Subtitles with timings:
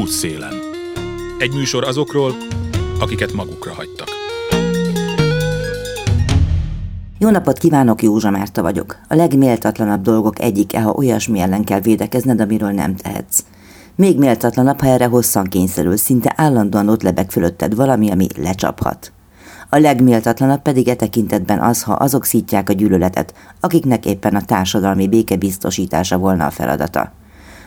[0.00, 0.54] Útszélen.
[1.38, 2.32] Egy műsor azokról,
[3.00, 4.08] akiket magukra hagytak.
[7.18, 8.98] Jó napot kívánok, Józsa Márta vagyok.
[9.08, 13.44] A legméltatlanabb dolgok egyike, ha olyasmi ellen kell védekezned, amiről nem tehetsz.
[13.94, 19.12] Még méltatlanabb, ha erre hosszan kényszerül, szinte állandóan ott lebeg fölötted valami, ami lecsaphat.
[19.68, 25.08] A legméltatlanabb pedig e tekintetben az, ha azok szítják a gyűlöletet, akiknek éppen a társadalmi
[25.08, 27.12] béke biztosítása volna a feladata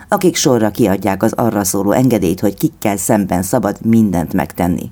[0.09, 4.91] akik sorra kiadják az arra szóló engedélyt, hogy kikkel szemben szabad mindent megtenni.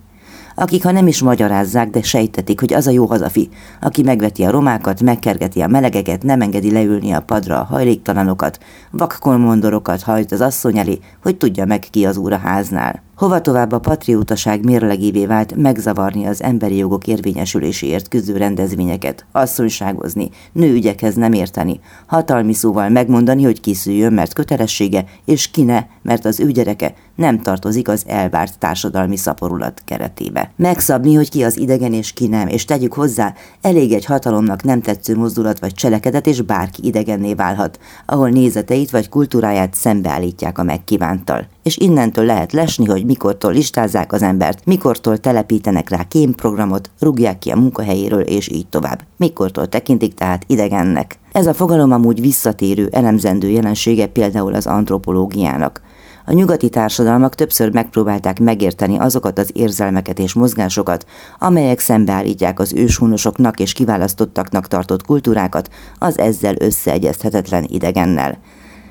[0.57, 3.49] Akik ha nem is magyarázzák, de sejtetik, hogy az a jó hazafi,
[3.81, 8.59] aki megveti a romákat, megkergeti a melegeket, nem engedi leülni a padra a hajléktalanokat,
[8.91, 13.03] vakkolmondorokat hajt az asszony elé, hogy tudja meg ki az úr a háznál.
[13.15, 21.15] Hova tovább a patriótaság mérlegévé vált megzavarni az emberi jogok érvényesüléséért küzdő rendezvényeket, asszonyságozni, nőügyekhez
[21.15, 26.51] nem érteni, hatalmi szóval megmondani, hogy kiszüljön, mert kötelessége, és ki ne, mert az ő
[26.51, 30.51] gyereke nem tartozik az elvárt társadalmi szaporulat keretébe.
[30.55, 34.81] Megszabni, hogy ki az idegen és ki nem, és tegyük hozzá, elég egy hatalomnak nem
[34.81, 41.54] tetsző mozdulat vagy cselekedet, és bárki idegenné válhat, ahol nézeteit vagy kultúráját szembeállítják a megkívántal.
[41.65, 47.49] És innentől lehet lesni, hogy mikortól listázzák az embert, mikortól telepítenek rá kémprogramot, rúgják ki
[47.49, 49.01] a munkahelyéről, és így tovább.
[49.17, 51.19] Mikortól tekintik tehát idegennek.
[51.31, 55.81] Ez a fogalom amúgy visszatérő, elemzendő jelensége például az antropológiának.
[56.25, 61.05] A nyugati társadalmak többször megpróbálták megérteni azokat az érzelmeket és mozgásokat,
[61.39, 65.69] amelyek szembeállítják az őshonosoknak és kiválasztottaknak tartott kultúrákat
[65.99, 68.37] az ezzel összeegyezthetetlen idegennel.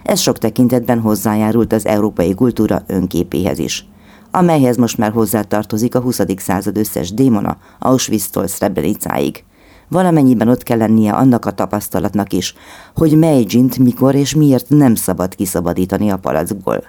[0.05, 3.87] Ez sok tekintetben hozzájárult az európai kultúra önképéhez is
[4.35, 6.21] amelyhez most már hozzátartozik a 20.
[6.37, 9.45] század összes démona, Auschwitz-tól Srebrenicáig.
[9.89, 12.55] Valamennyiben ott kell lennie annak a tapasztalatnak is,
[12.95, 16.85] hogy mely dzsint mikor és miért nem szabad kiszabadítani a palackból.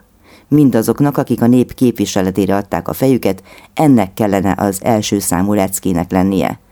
[0.47, 3.43] Mindazoknak, akik a nép képviseletére adták a fejüket,
[3.73, 6.59] ennek kellene az első számú leckének lennie–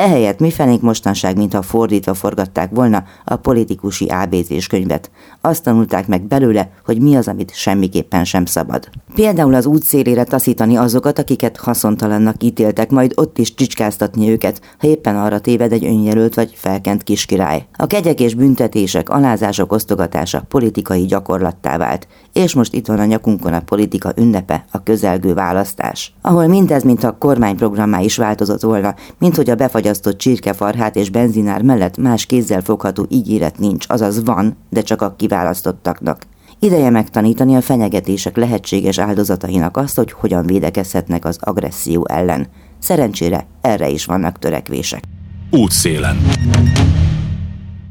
[0.00, 5.10] Ehelyett mi fenénk mostanság, mintha fordítva forgatták volna a politikusi ABC-s könyvet.
[5.40, 8.88] Azt tanulták meg belőle, hogy mi az, amit semmiképpen sem szabad.
[9.14, 15.16] Például az útszélére taszítani azokat, akiket haszontalannak ítéltek, majd ott is csicskáztatni őket, ha éppen
[15.16, 17.66] arra téved egy önjelölt vagy felkent kiskirály.
[17.76, 23.52] A kegyek és büntetések, alázások osztogatása politikai gyakorlattá vált, és most itt van a nyakunkon
[23.52, 26.14] a politika ünnepe, a közelgő választás.
[26.22, 29.54] Ahol mindez, mint a kormányprogrammá is változott volna, mint hogy a
[29.90, 35.14] befagyasztott csirkefarhát és benzinár mellett más kézzel fogható ígéret nincs, azaz van, de csak a
[35.16, 36.22] kiválasztottaknak.
[36.58, 42.46] Ideje megtanítani a fenyegetések lehetséges áldozatainak azt, hogy hogyan védekezhetnek az agresszió ellen.
[42.78, 45.02] Szerencsére erre is vannak törekvések.
[45.50, 46.16] Útszélen.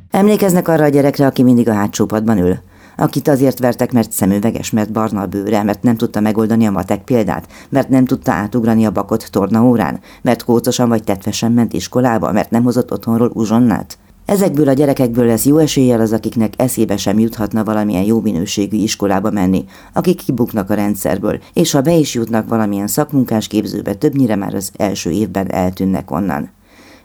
[0.09, 2.59] Emlékeznek arra a gyerekre, aki mindig a hátsó padban ül?
[2.99, 7.03] Akit azért vertek, mert szemüveges, mert barna a bőre, mert nem tudta megoldani a matek
[7.03, 12.51] példát, mert nem tudta átugrani a bakot tornaórán, mert kócosan vagy tetvesen ment iskolába, mert
[12.51, 13.97] nem hozott otthonról uzsonnát.
[14.25, 19.31] Ezekből a gyerekekből lesz jó eséllyel az, akiknek eszébe sem juthatna valamilyen jó minőségű iskolába
[19.31, 24.53] menni, akik kibuknak a rendszerből, és ha be is jutnak valamilyen szakmunkás képzőbe, többnyire már
[24.53, 26.49] az első évben eltűnnek onnan.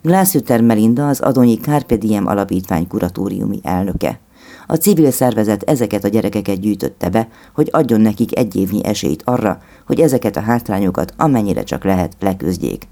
[0.03, 4.21] Glászüter Melinda az Adonyi Carpe Diem alapítvány kuratóriumi elnöke.
[4.67, 9.57] A civil szervezet ezeket a gyerekeket gyűjtötte be, hogy adjon nekik egy évnyi esélyt arra,
[9.87, 12.83] hogy ezeket a hátrányokat amennyire csak lehet leküzdjék.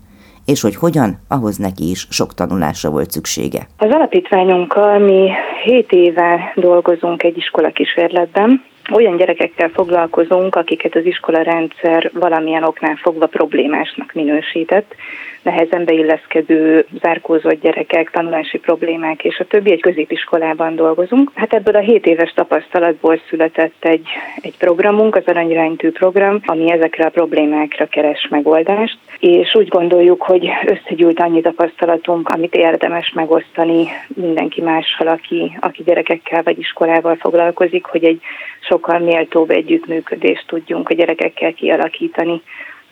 [0.47, 3.67] És hogy hogyan, ahhoz neki is sok tanulásra volt szüksége.
[3.79, 5.31] Az alapítványunkkal mi
[5.65, 8.63] 7 éve dolgozunk egy iskola kísérletben,
[8.93, 14.95] olyan gyerekekkel foglalkozunk, akiket az iskola rendszer valamilyen oknál fogva problémásnak minősített,
[15.43, 19.73] nehezen beilleszkedő, zárkózott gyerekek, tanulási problémák és a többi.
[19.73, 21.31] Egy középiskolában dolgozunk.
[21.35, 24.07] Hát ebből a 7 éves tapasztalatból született egy,
[24.41, 30.49] egy programunk, az Aranyránytű program, ami ezekre a problémákra keres megoldást, és úgy gondoljuk, hogy
[30.67, 38.05] összegyűlt annyi tapasztalatunk, amit érdemes megosztani mindenki mással, aki, aki gyerekekkel vagy iskolával foglalkozik, hogy
[38.05, 38.21] egy
[38.61, 42.43] sokkal méltóbb együttműködést tudjunk a gyerekekkel kialakítani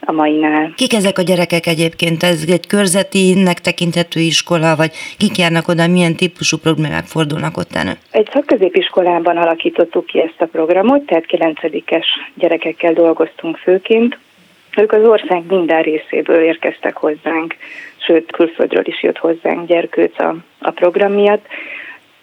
[0.01, 0.73] a mainál.
[0.77, 2.23] Kik ezek a gyerekek egyébként?
[2.23, 7.93] Ez egy körzetinek tekinthető iskola, vagy kik járnak oda, milyen típusú problémák fordulnak ott elő?
[8.11, 12.05] Egy szakközépiskolában alakítottuk ki ezt a programot, tehát 9-es
[12.35, 14.19] gyerekekkel dolgoztunk főként.
[14.77, 17.57] Ők az ország minden részéből érkeztek hozzánk,
[17.97, 21.47] sőt külföldről is jött hozzánk gyerkőc a, a program miatt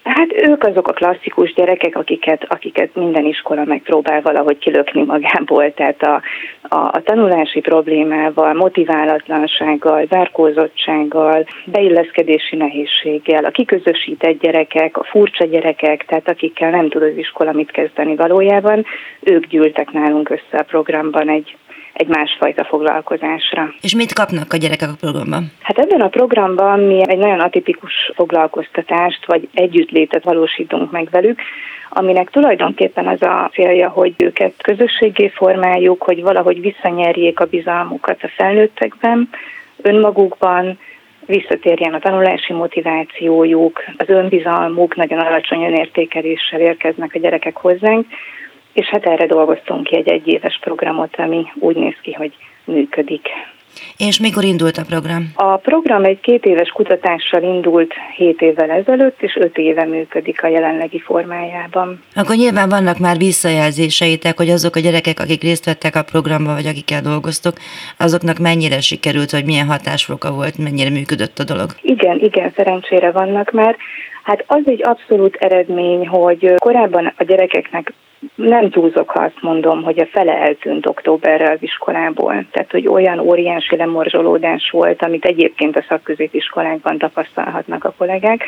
[0.02, 6.02] Hát ők azok a klasszikus gyerekek, akiket, akiket minden iskola megpróbál valahogy kilökni magából, tehát
[6.02, 6.22] a,
[6.62, 16.28] a, a tanulási problémával, motiválatlansággal, zárkózottsággal, beilleszkedési nehézséggel, a kiközösített gyerekek, a furcsa gyerekek, tehát
[16.28, 18.84] akikkel nem tud az iskola mit kezdeni valójában,
[19.20, 21.56] ők gyűltek nálunk össze a programban egy
[21.98, 23.74] egy másfajta foglalkozásra.
[23.80, 25.52] És mit kapnak a gyerekek a programban?
[25.60, 31.40] Hát ebben a programban mi egy nagyon atipikus foglalkoztatást vagy együttlétet valósítunk meg velük,
[31.88, 38.30] aminek tulajdonképpen az a célja, hogy őket közösségé formáljuk, hogy valahogy visszanyerjék a bizalmukat a
[38.36, 39.28] felnőttekben,
[39.82, 40.78] önmagukban,
[41.26, 48.06] visszatérjen a tanulási motivációjuk, az önbizalmuk, nagyon alacsony önértékeléssel érkeznek a gyerekek hozzánk,
[48.72, 52.32] és hát erre dolgoztunk ki egy egyéves programot, ami úgy néz ki, hogy
[52.64, 53.28] működik.
[53.96, 55.32] És mikor indult a program?
[55.34, 60.48] A program egy két éves kutatással indult 7 évvel ezelőtt, és 5 éve működik a
[60.48, 62.02] jelenlegi formájában.
[62.14, 66.66] Akkor nyilván vannak már visszajelzéseitek, hogy azok a gyerekek, akik részt vettek a programban, vagy
[66.66, 67.54] akikkel dolgoztok,
[67.98, 71.70] azoknak mennyire sikerült, vagy milyen hatásfoka volt, mennyire működött a dolog?
[71.82, 73.76] Igen, igen, szerencsére vannak már.
[74.22, 77.92] Hát az egy abszolút eredmény, hogy korábban a gyerekeknek
[78.34, 82.46] nem túlzok, ha azt mondom, hogy a fele eltűnt októberre az iskolából.
[82.50, 88.44] Tehát, hogy olyan óriási lemorzsolódás volt, amit egyébként a szakközépiskolákban tapasztalhatnak a kollégák,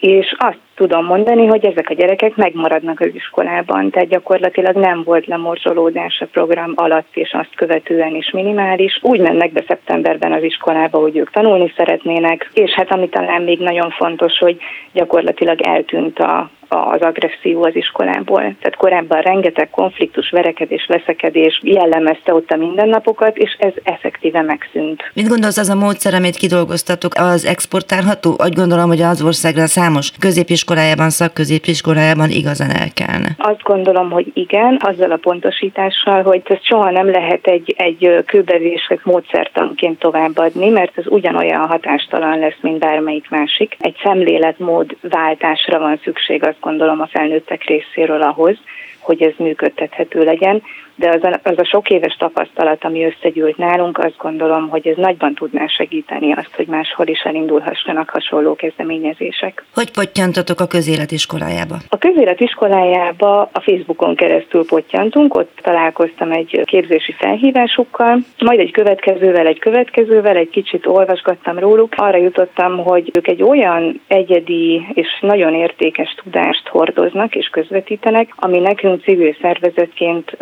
[0.00, 5.26] és azt tudom mondani, hogy ezek a gyerekek megmaradnak az iskolában, tehát gyakorlatilag nem volt
[5.26, 8.98] lemorzsolódás a program alatt és azt követően is minimális.
[9.02, 13.58] Úgy mennek be szeptemberben az iskolába, hogy ők tanulni szeretnének, és hát ami talán még
[13.58, 14.56] nagyon fontos, hogy
[14.92, 18.40] gyakorlatilag eltűnt a, az agresszió az iskolából.
[18.40, 25.10] Tehát korábban rengeteg konfliktus, verekedés, veszekedés jellemezte ott a mindennapokat, és ez effektíve megszűnt.
[25.14, 28.36] Mit gondolsz az a módszer, amit kidolgoztatok, az exportálható?
[28.44, 33.28] Úgy gondolom, hogy az országra számos középiskolájában, szakközépiskolájában igazán elkelne.
[33.38, 39.04] Azt gondolom, hogy igen, azzal a pontosítással, hogy ezt soha nem lehet egy, egy kőbevések
[39.04, 43.76] módszertanként továbbadni, mert ez ugyanolyan hatástalan lesz, mint bármelyik másik.
[43.78, 48.58] Egy szemléletmód váltásra van szükség az gondolom a felnőttek részéről ahhoz,
[48.98, 50.62] hogy ez működtethető legyen
[51.00, 54.96] de az a, az a sok éves tapasztalat, ami összegyűlt nálunk, azt gondolom, hogy ez
[54.96, 59.64] nagyban tudná segíteni azt, hogy máshol is elindulhassanak hasonló kezdeményezések.
[59.74, 61.76] Hogy pottyantatok a közéletiskolájába?
[61.88, 69.58] A közéletiskolájába a Facebookon keresztül pottyantunk, ott találkoztam egy képzési felhívásukkal, majd egy következővel, egy
[69.58, 76.14] következővel, egy kicsit olvasgattam róluk, arra jutottam, hogy ők egy olyan egyedi és nagyon értékes
[76.22, 80.36] tudást hordoznak és közvetítenek, ami nekünk civil szervezetként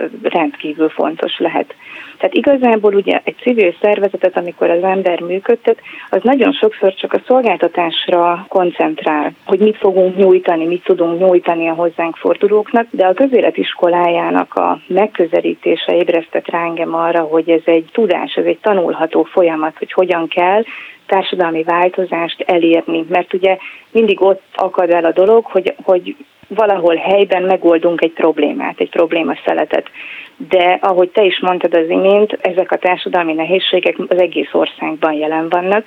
[0.49, 1.75] rendkívül fontos lehet.
[2.19, 5.79] Tehát igazából ugye egy civil szervezetet, amikor az ember működtet,
[6.11, 11.75] az nagyon sokszor csak a szolgáltatásra koncentrál, hogy mit fogunk nyújtani, mit tudunk nyújtani a
[11.75, 18.45] hozzánk fordulóknak, de a közéletiskolájának a megközelítése ébresztett rá arra, hogy ez egy tudás, ez
[18.45, 20.63] egy tanulható folyamat, hogy hogyan kell
[21.09, 23.57] társadalmi változást elérni, mert ugye
[23.91, 26.17] mindig ott akad el a dolog, hogy, hogy
[26.49, 29.91] valahol helyben megoldunk egy problémát, egy probléma szeletet.
[30.37, 35.49] De ahogy te is mondtad az imént, ezek a társadalmi nehézségek az egész országban jelen
[35.49, 35.87] vannak,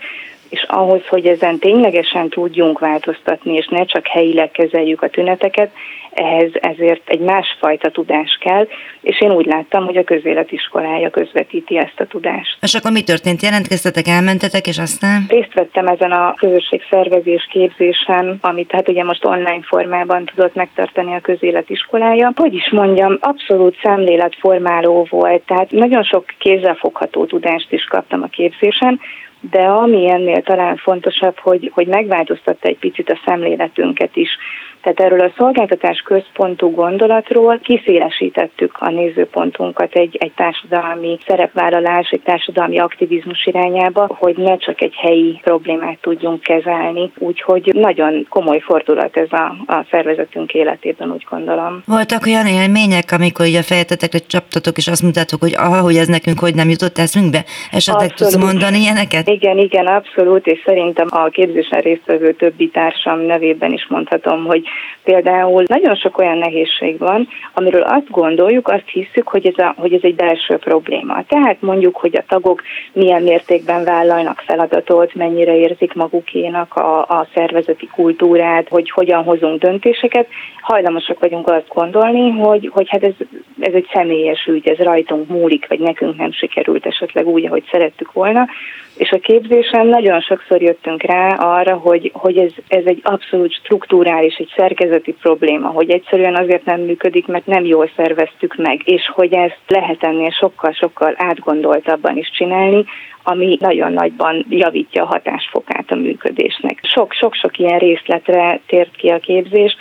[0.52, 5.72] és ahhoz, hogy ezen ténylegesen tudjunk változtatni, és ne csak helyileg kezeljük a tüneteket,
[6.14, 8.68] ehhez ezért egy másfajta tudás kell,
[9.02, 12.58] és én úgy láttam, hogy a közéletiskolája közvetíti ezt a tudást.
[12.62, 13.42] És akkor mi történt?
[13.42, 15.26] Jelentkeztetek, elmentetek, és aztán?
[15.28, 21.20] Részt vettem ezen a közösségszervezés képzésen, amit hát ugye most online formában tudott megtartani a
[21.20, 22.32] közéletiskolája.
[22.36, 29.00] Hogy is mondjam, abszolút szemléletformáló volt, tehát nagyon sok kézzelfogható tudást is kaptam a képzésen,
[29.42, 34.38] de ami ennél talán fontosabb, hogy, hogy megváltoztatta egy picit a szemléletünket is.
[34.82, 42.80] Tehát erről a szolgáltatás központú gondolatról kiszélesítettük a nézőpontunkat egy, egy társadalmi szerepvállalás, egy társadalmi
[42.80, 47.12] aktivizmus irányába, hogy ne csak egy helyi problémát tudjunk kezelni.
[47.18, 51.84] Úgyhogy nagyon komoly fordulat ez a, a szervezetünk életében, úgy gondolom.
[51.86, 56.08] Voltak olyan élmények, amikor így a fejetetekre csaptatok, és azt mutatok, hogy aha, hogy ez
[56.08, 57.44] nekünk hogy nem jutott eszünkbe?
[57.72, 58.34] Esetleg abszolút.
[58.34, 59.28] tudsz mondani ilyeneket?
[59.28, 64.64] Igen, igen, abszolút, és szerintem a képzésen résztvevő többi társam nevében is mondhatom, hogy
[65.04, 69.94] Például nagyon sok olyan nehézség van, amiről azt gondoljuk, azt hiszük, hogy ez, a, hogy
[69.94, 71.24] ez egy belső probléma.
[71.28, 72.62] Tehát mondjuk, hogy a tagok
[72.94, 80.28] milyen mértékben vállalnak feladatot, mennyire érzik magukénak a, a szervezeti kultúrát, hogy hogyan hozunk döntéseket.
[80.62, 83.14] Hajlamosak vagyunk azt gondolni, hogy, hogy hát ez,
[83.60, 88.12] ez egy személyes ügy, ez rajtunk múlik, vagy nekünk nem sikerült esetleg úgy, ahogy szerettük
[88.12, 88.48] volna
[88.96, 94.36] És a képzésen nagyon sokszor jöttünk rá arra, hogy, hogy ez, ez egy abszolút struktúrális,
[94.36, 99.34] egy szerkezeti probléma, hogy egyszerűen azért nem működik, mert nem jól szerveztük meg, és hogy
[99.34, 102.86] ezt lehet ennél sokkal-sokkal átgondoltabban is csinálni,
[103.24, 106.80] ami nagyon nagyban javítja a hatásfokát a működésnek.
[106.82, 109.76] Sok-sok-sok ilyen részletre tért ki a képzés,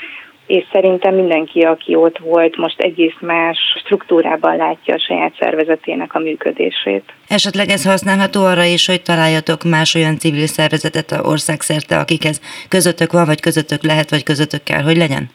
[0.51, 6.19] és szerintem mindenki, aki ott volt, most egész más struktúrában látja a saját szervezetének a
[6.19, 7.05] működését.
[7.29, 13.13] Esetleg ez használható arra is, hogy találjatok más olyan civil szervezetet a országszerte, akikhez közöttök
[13.13, 15.31] van, vagy közöttök lehet, vagy közöttök kell, hogy legyen?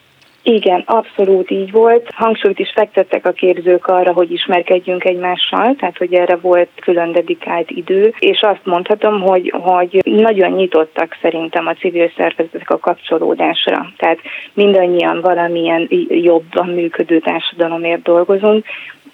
[0.47, 2.09] Igen, abszolút így volt.
[2.15, 7.71] Hangsúlyt is fektettek a képzők arra, hogy ismerkedjünk egymással, tehát hogy erre volt külön dedikált
[7.71, 13.91] idő, és azt mondhatom, hogy, hogy nagyon nyitottak szerintem a civil szervezetek a kapcsolódásra.
[13.97, 14.19] Tehát
[14.53, 18.65] mindannyian valamilyen jobban működő társadalomért dolgozunk,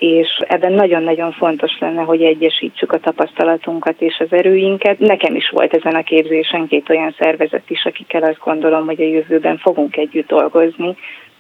[0.01, 5.00] és ebben nagyon-nagyon fontos lenne, hogy egyesítsük a tapasztalatunkat és az erőinket.
[5.00, 9.05] Nekem is volt ezen a képzésen két olyan szervezet is, akikkel azt gondolom, hogy a
[9.05, 10.96] jövőben fogunk együtt dolgozni,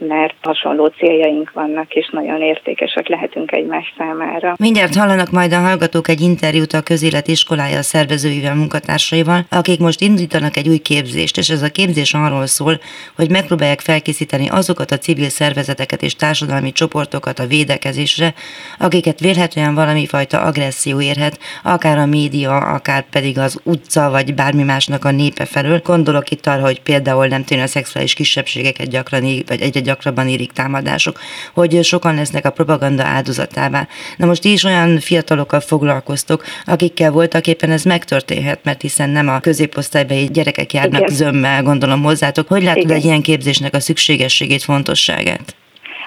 [0.07, 4.55] mert hasonló céljaink vannak, és nagyon értékesek lehetünk egymás számára.
[4.59, 10.57] Mindjárt hallanak majd a hallgatók egy interjút a közélet iskolája szervezőivel, munkatársaival, akik most indítanak
[10.57, 12.79] egy új képzést, és ez a képzés arról szól,
[13.15, 18.33] hogy megpróbálják felkészíteni azokat a civil szervezeteket és társadalmi csoportokat a védekezésre,
[18.79, 24.63] akiket vélhetően valami fajta agresszió érhet, akár a média, akár pedig az utca, vagy bármi
[24.63, 25.81] másnak a népe felől.
[25.83, 30.51] Gondolok itt arra, hogy például nem tűnő a szexuális kisebbségeket gyakran, vagy egyre gyakrabban érik
[30.51, 31.19] támadások,
[31.53, 33.87] hogy sokan lesznek a propaganda áldozatává.
[34.17, 39.39] Na most is olyan fiatalokkal foglalkoztok, akikkel voltak éppen ez megtörténhet, mert hiszen nem a
[39.39, 41.15] középosztálybeli gyerekek járnak Igen.
[41.15, 42.47] zömmel, gondolom hozzátok.
[42.47, 42.95] Hogy látod Igen.
[42.95, 45.55] egy ilyen képzésnek a szükségességét, fontosságát?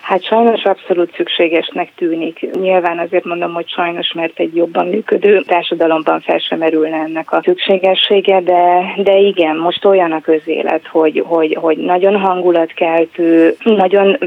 [0.05, 2.51] Hát sajnos abszolút szükségesnek tűnik.
[2.61, 7.41] Nyilván azért mondom, hogy sajnos, mert egy jobban működő társadalomban fel sem merülne ennek a
[7.45, 14.19] szükségessége, de, de igen, most olyan a közélet, hogy, hogy, hogy nagyon hangulatkeltő, nagyon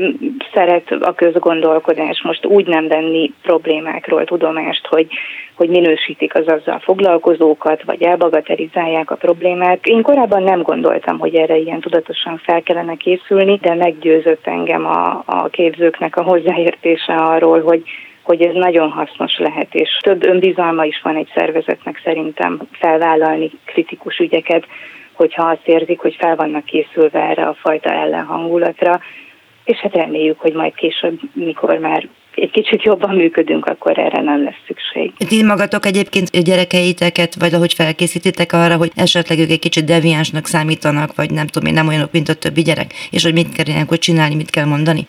[0.54, 5.08] szeret a közgondolkodás, most úgy nem venni problémákról tudomást, hogy
[5.58, 9.86] hogy minősítik az azzal foglalkozókat, vagy elbagatelizálják a problémát.
[9.86, 15.24] Én korábban nem gondoltam, hogy erre ilyen tudatosan fel kellene készülni, de meggyőzött engem a,
[15.26, 17.84] a képzőknek a hozzáértése arról, hogy
[18.24, 24.18] hogy ez nagyon hasznos lehet, és több önbizalma is van egy szervezetnek szerintem felvállalni kritikus
[24.18, 24.66] ügyeket,
[25.14, 29.00] hogyha azt érzik, hogy fel vannak készülve erre a fajta ellenhangulatra,
[29.64, 32.08] és hát reméljük, hogy majd később, mikor már
[32.42, 35.14] egy kicsit jobban működünk, akkor erre nem lesz szükség.
[35.28, 41.16] Ti magatok egyébként gyerekeiteket, vagy ahogy felkészítitek arra, hogy esetleg ők egy kicsit deviánsnak számítanak,
[41.16, 43.98] vagy nem tudom én, nem olyanok, mint a többi gyerek, és hogy mit kell ilyenkor
[43.98, 45.08] csinálni, mit kell mondani?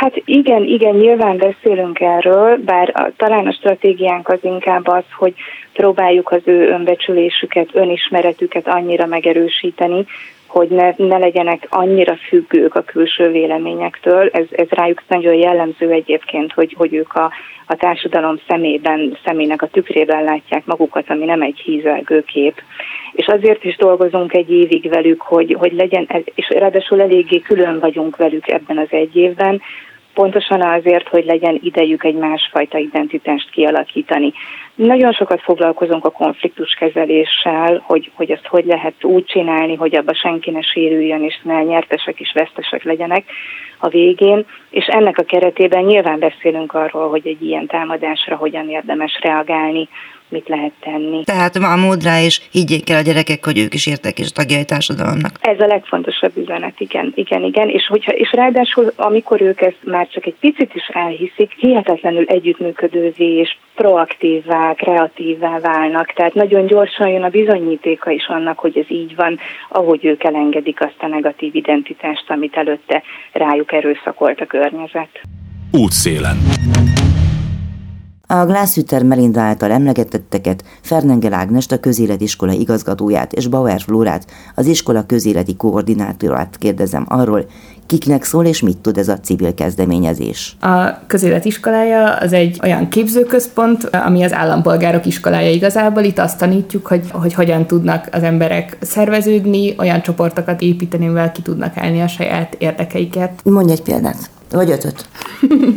[0.00, 5.34] Hát igen, igen, nyilván beszélünk erről, bár a, talán a stratégiánk az inkább az, hogy
[5.72, 10.04] próbáljuk az ő önbecsülésüket, önismeretüket annyira megerősíteni,
[10.54, 14.28] hogy ne, ne legyenek annyira függők a külső véleményektől.
[14.32, 17.30] Ez, ez rájuk nagyon jellemző egyébként, hogy, hogy ők a,
[17.66, 22.62] a társadalom szemében, szemének a tükrében látják magukat, ami nem egy hízelgő kép.
[23.12, 28.16] És azért is dolgozunk egy évig velük, hogy, hogy legyen, és ráadásul eléggé külön vagyunk
[28.16, 29.60] velük ebben az egy évben,
[30.14, 34.32] pontosan azért, hogy legyen idejük egy másfajta identitást kialakítani.
[34.74, 40.50] Nagyon sokat foglalkozunk a konfliktuskezeléssel, hogy, hogy ezt hogy lehet úgy csinálni, hogy abba senki
[40.50, 43.24] ne sérüljön, és ne nyertesek és vesztesek legyenek
[43.78, 49.18] a végén, és ennek a keretében nyilván beszélünk arról, hogy egy ilyen támadásra hogyan érdemes
[49.22, 49.88] reagálni,
[50.28, 51.24] mit lehet tenni.
[51.24, 54.60] Tehát van mód rá, és higgyék el a gyerekek, hogy ők is értek és tagjai
[54.60, 55.38] a társadalomnak.
[55.40, 57.68] Ez a legfontosabb üzenet, igen, igen, igen.
[57.68, 63.38] És, hogyha, és ráadásul, amikor ők ezt már csak egy picit is elhiszik, hihetetlenül együttműködővé
[63.38, 66.12] és proaktívvá, kreatívvá válnak.
[66.12, 69.38] Tehát nagyon gyorsan jön a bizonyítéka is annak, hogy ez így van,
[69.68, 73.02] ahogy ők elengedik azt a negatív identitást, amit előtte
[73.32, 75.20] rájuk erőszakolt a környezet.
[75.72, 76.36] Útszélen.
[78.26, 85.06] A Glászüter Melinda által emlegetetteket Fernengel Ágnest, a közéletiskola igazgatóját és Bauer Flórát, az iskola
[85.06, 87.46] közéleti koordinátorát kérdezem arról,
[87.86, 90.56] kiknek szól és mit tud ez a civil kezdeményezés.
[90.60, 96.02] A közéletiskolája az egy olyan képzőközpont, ami az állampolgárok iskolája igazából.
[96.02, 101.42] Itt azt tanítjuk, hogy, hogy hogyan tudnak az emberek szerveződni, olyan csoportokat építeni, mivel ki
[101.42, 103.40] tudnak állni a saját érdekeiket.
[103.44, 104.30] Mondj egy példát.
[104.50, 105.08] Vagy ötöt.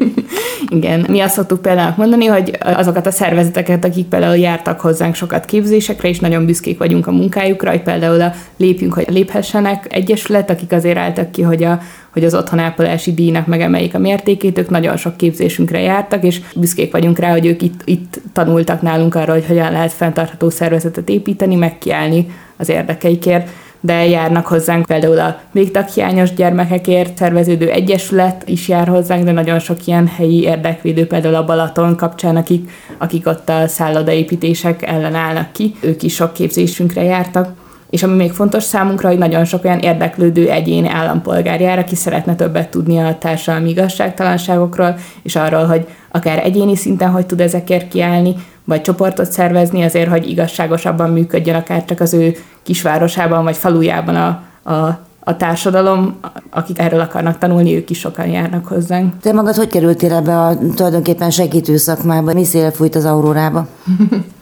[0.69, 5.45] Igen, mi azt szoktuk például mondani, hogy azokat a szervezeteket, akik például jártak hozzánk sokat
[5.45, 10.71] képzésekre, és nagyon büszkék vagyunk a munkájukra, hogy például a lépjünk, hogy léphessenek egyesület, akik
[10.71, 11.79] azért álltak ki, hogy, a,
[12.13, 17.19] hogy az otthonápolási díjnak megemeljék a mértékét, ők nagyon sok képzésünkre jártak, és büszkék vagyunk
[17.19, 22.27] rá, hogy ők itt, itt tanultak nálunk arról, hogy hogyan lehet fenntartható szervezetet építeni, megkiállni
[22.57, 29.31] az érdekeikért de járnak hozzánk például a végtaghiányos gyermekekért szerveződő egyesület is jár hozzánk, de
[29.31, 35.15] nagyon sok ilyen helyi érdekvédő, például a Balaton kapcsán, akik, akik ott a szállodaépítések ellen
[35.15, 37.66] állnak ki, ők is sok képzésünkre jártak.
[37.89, 42.35] És ami még fontos számunkra, hogy nagyon sok olyan érdeklődő egyéni állampolgár jár, aki szeretne
[42.35, 48.35] többet tudni a társadalmi igazságtalanságokról, és arról, hogy akár egyéni szinten hogy tud ezekért kiállni,
[48.63, 54.27] vagy csoportot szervezni azért, hogy igazságosabban működjön akár csak az ő kisvárosában vagy falujában a,
[54.73, 56.15] a a társadalom,
[56.49, 59.19] akik erről akarnak tanulni, ők is sokan járnak hozzánk.
[59.21, 62.33] Te magad hogy kerültél ebbe a tulajdonképpen segítő szakmába?
[62.33, 63.67] Mi szél fújt az aurórába?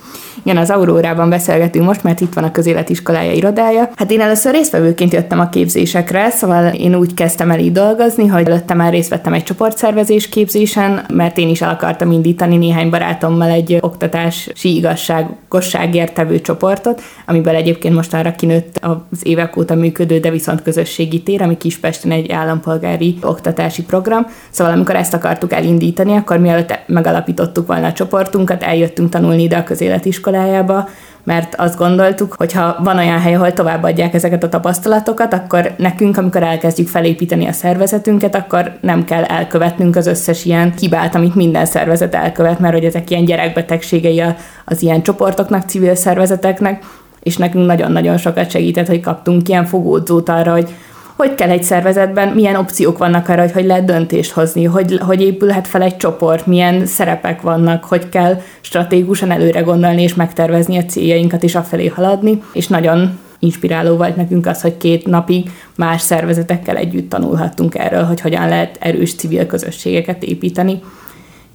[0.45, 3.89] Igen, az Aurórában beszélgetünk most, mert itt van a közéletiskolája irodája.
[3.95, 8.47] Hát én először résztvevőként jöttem a képzésekre, szóval én úgy kezdtem el így dolgozni, hogy
[8.47, 13.49] előtte már részt vettem egy csoportszervezés képzésen, mert én is el akartam indítani néhány barátommal
[13.49, 20.29] egy oktatási igazságosságért tevő csoportot, amiből egyébként most arra kinőtt az évek óta működő, de
[20.29, 24.27] viszont közösségi tér, ami Kispesten egy állampolgári oktatási program.
[24.49, 29.63] Szóval amikor ezt akartuk elindítani, akkor mielőtt megalapítottuk volna a csoportunkat, eljöttünk tanulni ide a
[29.63, 30.89] közéletiskolába, iskolájába,
[31.23, 36.17] mert azt gondoltuk, hogy ha van olyan hely, ahol továbbadják ezeket a tapasztalatokat, akkor nekünk,
[36.17, 41.65] amikor elkezdjük felépíteni a szervezetünket, akkor nem kell elkövetnünk az összes ilyen hibát, amit minden
[41.65, 44.23] szervezet elkövet, mert hogy ezek ilyen gyerekbetegségei
[44.65, 46.83] az ilyen csoportoknak, civil szervezeteknek,
[47.23, 50.69] és nekünk nagyon-nagyon sokat segített, hogy kaptunk ilyen fogódzót arra, hogy
[51.15, 55.22] hogy kell egy szervezetben, milyen opciók vannak arra, hogy hogy lehet döntést hozni, hogy, hogy
[55.22, 60.86] épülhet fel egy csoport, milyen szerepek vannak, hogy kell stratégikusan előre gondolni és megtervezni a
[60.86, 66.77] céljainkat és afelé haladni, és nagyon inspiráló volt nekünk az, hogy két napig más szervezetekkel
[66.77, 70.81] együtt tanulhattunk erről, hogy hogyan lehet erős civil közösségeket építeni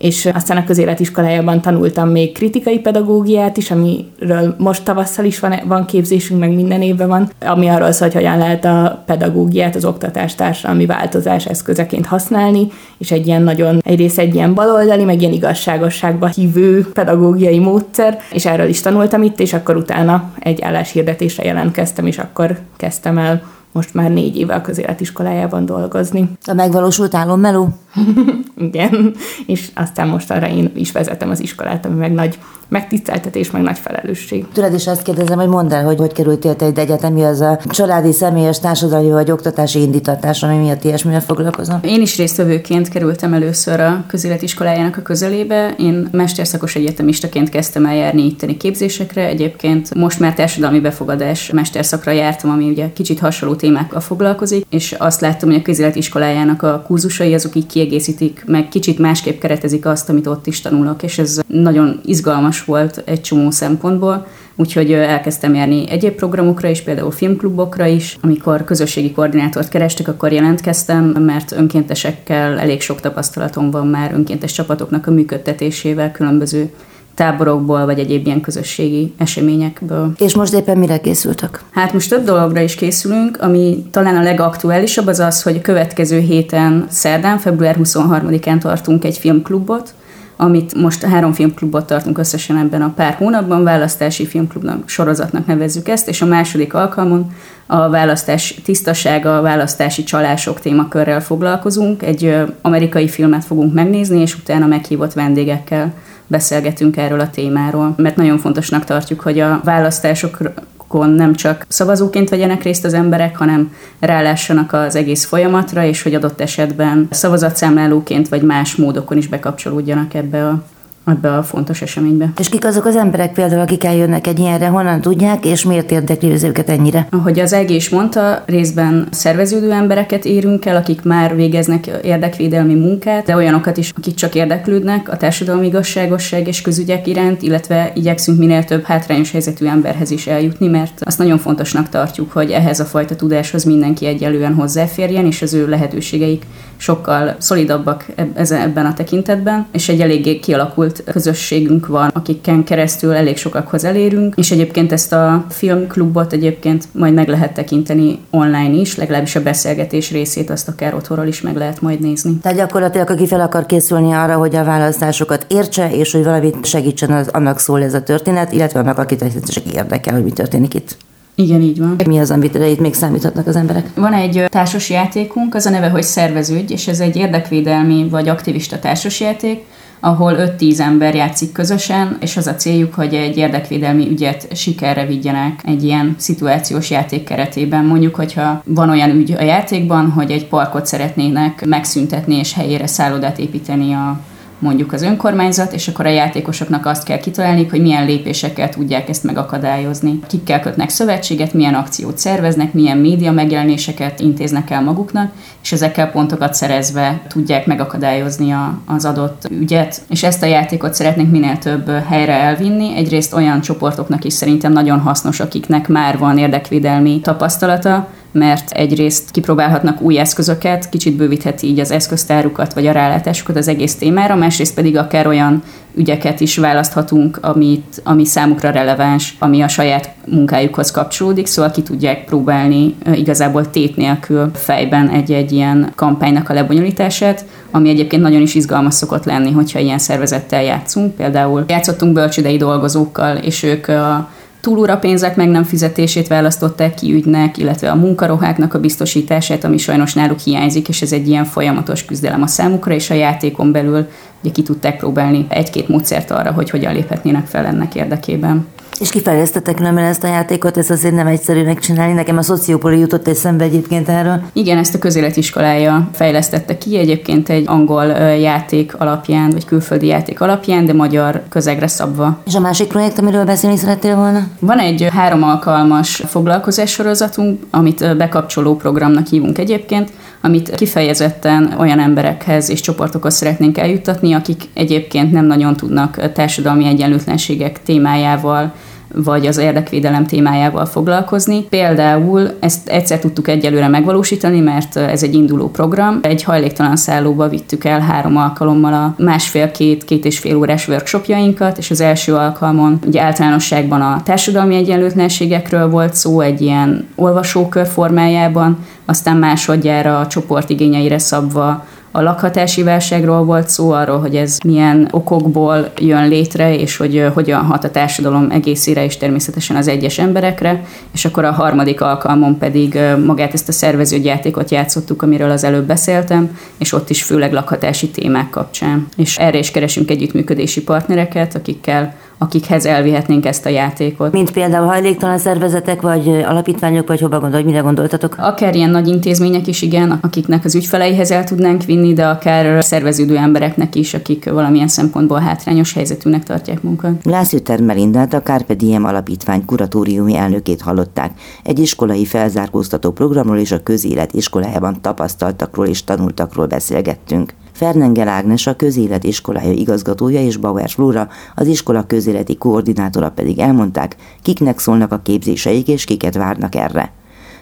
[0.00, 5.84] és aztán a közéletiskolájában tanultam még kritikai pedagógiát is, amiről most tavasszal is van, van
[5.84, 10.34] képzésünk, meg minden évben van, ami arról szól, hogy hogyan lehet a pedagógiát az oktatás
[10.34, 12.66] társadalmi változás eszközeként használni,
[12.98, 18.46] és egy ilyen nagyon, egyrészt egy ilyen baloldali, meg ilyen igazságosságba hívő pedagógiai módszer, és
[18.46, 23.42] erről is tanultam itt, és akkor utána egy álláshirdetésre jelentkeztem, és akkor kezdtem el
[23.72, 26.30] most már négy éve a közéletiskolájában dolgozni.
[26.46, 27.68] A megvalósult álommeló?
[28.56, 29.14] Igen,
[29.46, 32.38] és aztán most arra én is vezetem az iskolát, ami meg nagy
[32.70, 34.46] megtiszteltetés, meg nagy felelősség.
[34.52, 37.40] Tőled is azt kérdezem, hogy mondd el, hogy hogy kerültél te egy egyetem, mi az
[37.40, 41.78] a családi, személyes, társadalmi vagy oktatási indítatás, ami miatt ilyesmivel foglalkozom?
[41.82, 45.74] Én is résztvevőként kerültem először a közéletiskolájának a közelébe.
[45.78, 49.26] Én mesterszakos egyetemistaként kezdtem el járni itteni képzésekre.
[49.26, 55.20] Egyébként most már társadalmi befogadás mesterszakra jártam, ami ugye kicsit hasonló témákkal foglalkozik, és azt
[55.20, 60.26] láttam, hogy a közéletiskolájának a kurzusai azok így kiegészítik, meg kicsit másképp keretezik azt, amit
[60.26, 64.26] ott is tanulok, és ez nagyon izgalmas volt egy csomó szempontból.
[64.56, 68.18] Úgyhogy elkezdtem járni egyéb programokra is, például filmklubokra is.
[68.20, 75.06] Amikor közösségi koordinátort kerestek, akkor jelentkeztem, mert önkéntesekkel elég sok tapasztalatom van már önkéntes csapatoknak
[75.06, 76.70] a működtetésével, különböző
[77.14, 80.12] táborokból, vagy egyéb ilyen közösségi eseményekből.
[80.18, 81.64] És most éppen mire készültek?
[81.70, 86.18] Hát most több dologra is készülünk, ami talán a legaktuálisabb az az, hogy a következő
[86.18, 89.94] héten, szerdán, február 23-án tartunk egy filmklubot,
[90.40, 96.08] amit most három filmklubot tartunk összesen ebben a pár hónapban, választási filmklubnak, sorozatnak nevezzük ezt,
[96.08, 97.32] és a második alkalmon
[97.66, 102.02] a választás tisztasága, a választási csalások témakörrel foglalkozunk.
[102.02, 105.92] Egy amerikai filmet fogunk megnézni, és utána meghívott vendégekkel
[106.30, 112.62] beszélgetünk erről a témáról, mert nagyon fontosnak tartjuk, hogy a választásokon nem csak szavazóként vegyenek
[112.62, 118.74] részt az emberek, hanem rálássanak az egész folyamatra, és hogy adott esetben szavazatszámlálóként vagy más
[118.76, 120.62] módokon is bekapcsolódjanak ebbe a
[121.06, 122.32] ebbe a fontos eseménybe.
[122.38, 126.32] És kik azok az emberek például, akik eljönnek egy ilyenre, honnan tudják, és miért érdekli
[126.44, 127.06] őket ennyire?
[127.10, 133.24] Ahogy az EG is mondta, részben szerveződő embereket érünk el, akik már végeznek érdekvédelmi munkát,
[133.24, 138.64] de olyanokat is, akik csak érdeklődnek a társadalmi igazságosság és közügyek iránt, illetve igyekszünk minél
[138.64, 143.16] több hátrányos helyzetű emberhez is eljutni, mert azt nagyon fontosnak tartjuk, hogy ehhez a fajta
[143.16, 150.00] tudáshoz mindenki egyelően hozzáférjen, és az ő lehetőségeik sokkal szolidabbak ebben a tekintetben, és egy
[150.00, 156.84] eléggé kialakult közösségünk van, akiken keresztül elég sokakhoz elérünk, és egyébként ezt a filmklubot egyébként
[156.92, 161.56] majd meg lehet tekinteni online is, legalábbis a beszélgetés részét azt akár otthonról is meg
[161.56, 162.38] lehet majd nézni.
[162.42, 167.10] Tehát gyakorlatilag, aki fel akar készülni arra, hogy a választásokat értse, és hogy valamit segítsen,
[167.10, 170.96] az, annak szól ez a történet, illetve annak, akit csak érdekel, hogy mi történik itt.
[171.34, 171.96] Igen, így van.
[172.06, 173.86] Mi az, amit itt még számíthatnak az emberek?
[173.94, 178.78] Van egy társas játékunk, az a neve, hogy szerveződj, és ez egy érdekvédelmi vagy aktivista
[178.78, 179.64] társasjáték,
[180.00, 185.60] ahol 5-10 ember játszik közösen, és az a céljuk, hogy egy érdekvédelmi ügyet sikerre vigyenek
[185.64, 187.84] egy ilyen szituációs játék keretében.
[187.84, 193.38] Mondjuk, hogyha van olyan ügy a játékban, hogy egy parkot szeretnének megszüntetni és helyére szállodát
[193.38, 194.20] építeni a
[194.60, 199.24] mondjuk az önkormányzat, és akkor a játékosoknak azt kell kitalálni, hogy milyen lépésekkel tudják ezt
[199.24, 200.20] megakadályozni.
[200.26, 206.54] Kikkel kötnek szövetséget, milyen akciót szerveznek, milyen média megjelenéseket intéznek el maguknak, és ezekkel pontokat
[206.54, 210.00] szerezve tudják megakadályozni a, az adott ügyet.
[210.08, 212.96] És ezt a játékot szeretnénk minél több helyre elvinni.
[212.96, 220.00] Egyrészt olyan csoportoknak is szerintem nagyon hasznos, akiknek már van érdekvédelmi tapasztalata, mert egyrészt kipróbálhatnak
[220.00, 224.96] új eszközöket, kicsit bővítheti így az eszköztárukat vagy a rálátásukat az egész témára, másrészt pedig
[224.96, 225.62] akár olyan
[225.94, 232.24] ügyeket is választhatunk, amit, ami számukra releváns, ami a saját munkájukhoz kapcsolódik, szóval ki tudják
[232.24, 238.94] próbálni igazából tét nélkül fejben egy-egy ilyen kampánynak a lebonyolítását, ami egyébként nagyon is izgalmas
[238.94, 241.14] szokott lenni, hogyha ilyen szervezettel játszunk.
[241.14, 244.28] Például játszottunk bölcsődei dolgozókkal, és ők a
[244.60, 250.14] túlóra pénzek meg nem fizetését választották ki ügynek, illetve a munkaroháknak a biztosítását, ami sajnos
[250.14, 254.08] náluk hiányzik, és ez egy ilyen folyamatos küzdelem a számukra, és a játékon belül
[254.42, 258.66] ugye ki tudták próbálni egy-két módszert arra, hogy hogyan léphetnének fel ennek érdekében.
[259.00, 262.12] És kifejeztetek nem ezt a játékot, ez azért nem egyszerű megcsinálni.
[262.12, 264.42] Nekem a szociopoli jutott eszembe egyébként erről.
[264.52, 268.04] Igen, ezt a közéletiskolája fejlesztette ki, egyébként egy angol
[268.40, 272.38] játék alapján, vagy külföldi játék alapján, de magyar közegre szabva.
[272.46, 274.46] És a másik projekt, amiről beszélni szerettél volna?
[274.58, 282.70] Van egy három alkalmas foglalkozás sorozatunk, amit bekapcsoló programnak hívunk egyébként, amit kifejezetten olyan emberekhez
[282.70, 288.72] és csoportokhoz szeretnénk eljuttatni, akik egyébként nem nagyon tudnak társadalmi egyenlőtlenségek témájával
[289.14, 291.62] vagy az érdekvédelem témájával foglalkozni.
[291.62, 296.18] Például ezt egyszer tudtuk egyelőre megvalósítani, mert ez egy induló program.
[296.22, 301.90] Egy hajléktalan szállóba vittük el három alkalommal a másfél-két, két és fél órás workshopjainkat, és
[301.90, 309.36] az első alkalmon ugye általánosságban a társadalmi egyenlőtlenségekről volt szó egy ilyen olvasókör formájában, aztán
[309.36, 315.92] másodjára a csoport igényeire szabva a lakhatási válságról volt szó, arról, hogy ez milyen okokból
[315.98, 320.84] jön létre, és hogy hogyan hat a társadalom egészére, és természetesen az egyes emberekre.
[321.12, 326.58] És akkor a harmadik alkalmon pedig magát ezt a szervezőgyátékot játszottuk, amiről az előbb beszéltem,
[326.78, 329.06] és ott is főleg lakhatási témák kapcsán.
[329.16, 334.32] És erre is keresünk együttműködési partnereket, akikkel akikhez elvihetnénk ezt a játékot.
[334.32, 338.36] Mint például hajléktalan szervezetek, vagy alapítványok, vagy hova gondolj, mire gondoltatok?
[338.38, 343.36] Akár ilyen nagy intézmények is, igen, akiknek az ügyfeleihez el tudnánk vinni, de akár szerveződő
[343.36, 347.24] embereknek is, akik valamilyen szempontból hátrányos helyzetűnek tartják munkat.
[347.24, 351.30] Lászlóter Melindát, a Carpe Diem alapítvány kuratóriumi elnökét hallották.
[351.64, 357.54] Egy iskolai felzárkóztató programról és a közélet iskolájában tapasztaltakról és tanultakról beszélgettünk.
[357.80, 364.16] Fernengel Ágnes a közélet iskolája igazgatója és Bauer Flóra, az iskola közéleti koordinátora pedig elmondták,
[364.42, 367.12] kiknek szólnak a képzéseik és kiket várnak erre.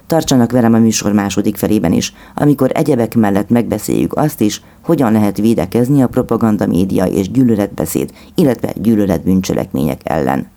[0.06, 5.36] Tartsanak velem a műsor második felében is, amikor egyebek mellett megbeszéljük azt is, hogyan lehet
[5.36, 10.50] védekezni a propaganda média és gyűlöletbeszéd, illetve gyűlöletbűncselekmények ellen.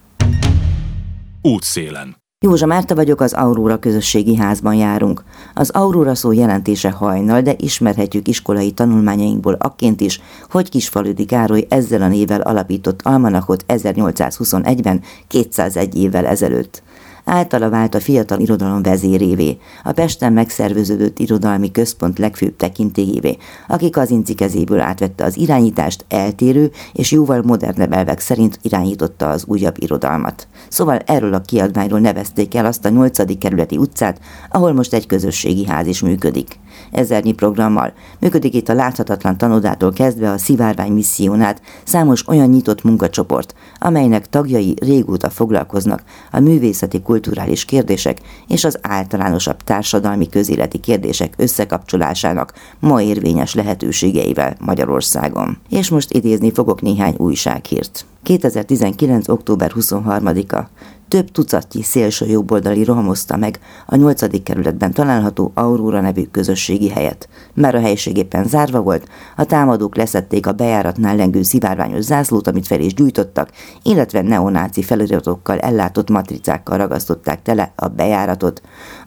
[1.42, 2.21] Útszélen.
[2.44, 5.24] Józsa Márta vagyok, az Aurora közösségi házban járunk.
[5.54, 12.02] Az Aurora szó jelentése hajnal, de ismerhetjük iskolai tanulmányainkból akként is, hogy Kisfaludi Károly ezzel
[12.02, 16.84] a nével alapított almanakot 1821-ben, 201 évvel ezelőtt
[17.32, 24.34] általa vált a fiatal irodalom vezérévé, a Pesten megszerveződött irodalmi központ legfőbb tekintélyévé, aki Kazinci
[24.34, 30.48] kezéből átvette az irányítást, eltérő és jóval modernebb elvek szerint irányította az újabb irodalmat.
[30.70, 33.38] Szóval erről a kiadványról nevezték el azt a 8.
[33.38, 36.60] kerületi utcát, ahol most egy közösségi ház is működik
[36.92, 37.94] ezernyi programmal.
[38.20, 44.76] Működik itt a láthatatlan tanodától kezdve a szivárvány missziónát számos olyan nyitott munkacsoport, amelynek tagjai
[44.82, 48.18] régóta foglalkoznak a művészeti kulturális kérdések
[48.48, 55.58] és az általánosabb társadalmi közéleti kérdések összekapcsolásának ma érvényes lehetőségeivel Magyarországon.
[55.70, 58.06] És most idézni fogok néhány újsághírt.
[58.24, 59.28] 2019.
[59.28, 60.70] október 23-a
[61.12, 64.44] több tucatnyi szélső jobboldali rohamozta meg a 8.
[64.44, 67.30] kerületben található Aurora nevű közösségi helyet.
[67.54, 72.68] Már a helység éppen zárva volt, a támadók leszették a bejáratnál lengő szivárványos zászlót, amit
[72.68, 73.50] fel is gyújtottak,
[73.84, 78.62] illetve neonáci feliratokkal ellátott matricákkal ragasztották tele a bejáratot.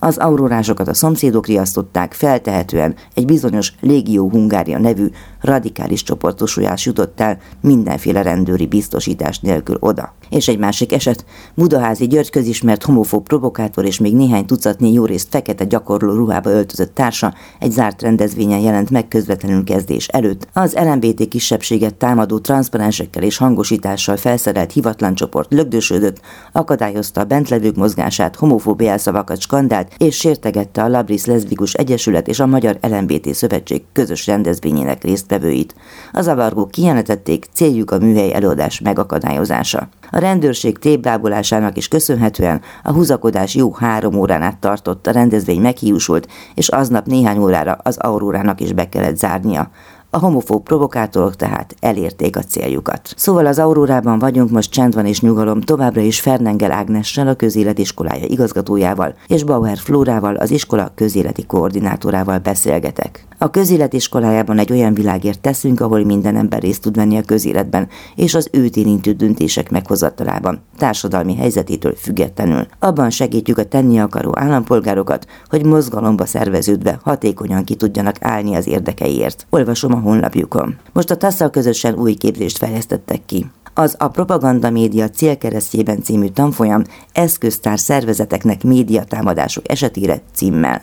[0.05, 5.07] Az aurorásokat a szomszédok riasztották, feltehetően egy bizonyos Légió Hungária nevű
[5.41, 10.15] radikális csoportosulás jutott el mindenféle rendőri biztosítás nélkül oda.
[10.31, 15.29] És egy másik eset, Budaházi György közismert homofób provokátor és még néhány tucatnyi jó részt
[15.31, 20.49] fekete gyakorló ruhába öltözött társa egy zárt rendezvényen jelent meg közvetlenül kezdés előtt.
[20.53, 26.21] Az LMBT kisebbséget támadó transzparensekkel és hangosítással felszerelt hivatlan csoport lögdösödött,
[26.53, 32.47] akadályozta a bentlevők mozgását, homofób jelszavakat skandált és sértegette a Labris Leszbikus Egyesület és a
[32.47, 35.75] Magyar LMBT Szövetség közös rendezvényének résztvevőit.
[36.13, 39.89] Az avargók kijelentették, céljuk a műhely előadás megakadályozása.
[40.11, 46.29] A rendőrség téblábolásának is köszönhetően a húzakodás jó három órán át tartott, a rendezvény meghiúsult,
[46.55, 49.71] és aznap néhány órára az aurórának is be kellett zárnia.
[50.15, 53.15] A homofób provokátorok tehát elérték a céljukat.
[53.17, 58.27] Szóval az Aurórában vagyunk, most csend van és nyugalom, továbbra is Fernengel Ágnessel, a közéletiskolája
[58.27, 63.27] igazgatójával, és Bauer Flórával, az iskola közéleti koordinátorával beszélgetek.
[63.39, 68.35] A közéletiskolájában egy olyan világért teszünk, ahol minden ember részt tud venni a közéletben, és
[68.35, 72.67] az őt érintő döntések meghozatalában, társadalmi helyzetétől függetlenül.
[72.79, 79.47] Abban segítjük a tenni akaró állampolgárokat, hogy mozgalomba szerveződve hatékonyan ki tudjanak állni az érdekeiért.
[79.51, 80.77] Olvasom a honlapjukon.
[80.93, 83.47] Most a TASZA közösen új képzést fejlesztettek ki.
[83.75, 90.83] Az a Propaganda Média célkeresztjében című tanfolyam eszköztár szervezeteknek médiatámadások esetére címmel.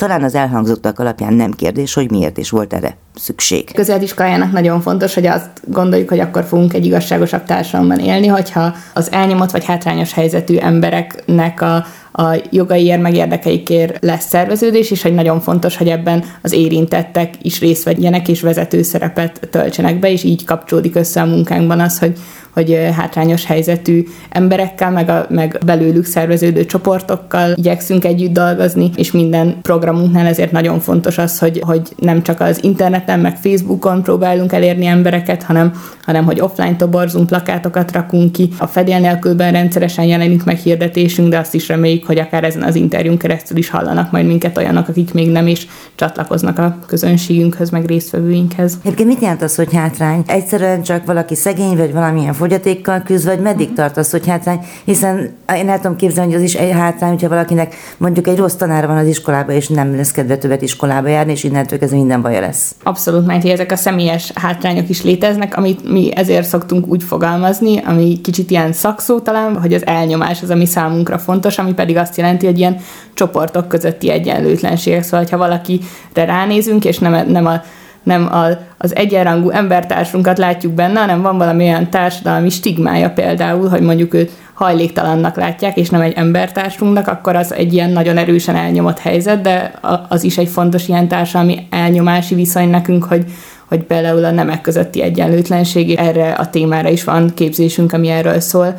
[0.00, 3.72] Talán az elhangzottak alapján nem kérdés, hogy miért is volt erre szükség.
[3.74, 9.12] Közéletiskolájának nagyon fontos, hogy azt gondoljuk, hogy akkor fogunk egy igazságosabb társadalomban élni, hogyha az
[9.12, 15.40] elnyomott vagy hátrányos helyzetű embereknek a a jogaiért, meg érdekeikért lesz szerveződés, és hogy nagyon
[15.40, 20.44] fontos, hogy ebben az érintettek is részt vegyenek és vezető szerepet töltsenek be, és így
[20.44, 22.18] kapcsolódik össze a munkánkban az, hogy
[22.52, 29.58] hogy hátrányos helyzetű emberekkel, meg, a, meg belőlük szerveződő csoportokkal igyekszünk együtt dolgozni, és minden
[29.62, 34.86] programunknál ezért nagyon fontos az, hogy, hogy nem csak az interneten, meg Facebookon próbálunk elérni
[34.86, 35.72] embereket, hanem,
[36.04, 38.48] hanem hogy offline toborzunk, plakátokat rakunk ki.
[38.58, 42.74] A fedél nélkülben rendszeresen jelenik meg hirdetésünk, de azt is reméljük, hogy akár ezen az
[42.74, 47.86] interjún keresztül is hallanak majd minket olyanok, akik még nem is csatlakoznak a közönségünkhöz, meg
[47.86, 48.78] résztvevőinkhez.
[48.82, 50.22] Egyébként mit jelent az, hogy hátrány?
[50.26, 54.60] Egyszerűen csak valaki szegény, vagy valamilyen fogyatékkal küzd, vagy meddig tart az, hogy hátrány?
[54.84, 58.54] Hiszen én el tudom képzelni, hogy az is egy hátrány, hogyha valakinek mondjuk egy rossz
[58.54, 62.22] tanár van az iskolában, és nem lesz kedve többet iskolába járni, és innentől kezdve minden
[62.22, 62.74] baja lesz.
[62.82, 68.20] Abszolút, mert ezek a személyes hátrányok is léteznek, amit mi ezért szoktunk úgy fogalmazni, ami
[68.20, 72.46] kicsit ilyen szakszó talán, hogy az elnyomás az, ami számunkra fontos, ami pedig azt jelenti,
[72.46, 72.76] hogy ilyen
[73.14, 75.02] csoportok közötti egyenlőtlenségek.
[75.02, 77.62] Szóval, ha valakire ránézünk, és nem, nem a
[78.02, 78.46] nem a,
[78.78, 84.30] az egyenrangú embertársunkat látjuk benne, hanem van valami olyan társadalmi stigmája például, hogy mondjuk őt
[84.54, 89.72] hajléktalannak látják, és nem egy embertársunknak, akkor az egy ilyen nagyon erősen elnyomott helyzet, de
[90.08, 93.24] az is egy fontos ilyen társadalmi elnyomási viszony nekünk, hogy,
[93.68, 98.74] hogy például a nemek közötti egyenlőtlenség, erre a témára is van képzésünk, ami erről szól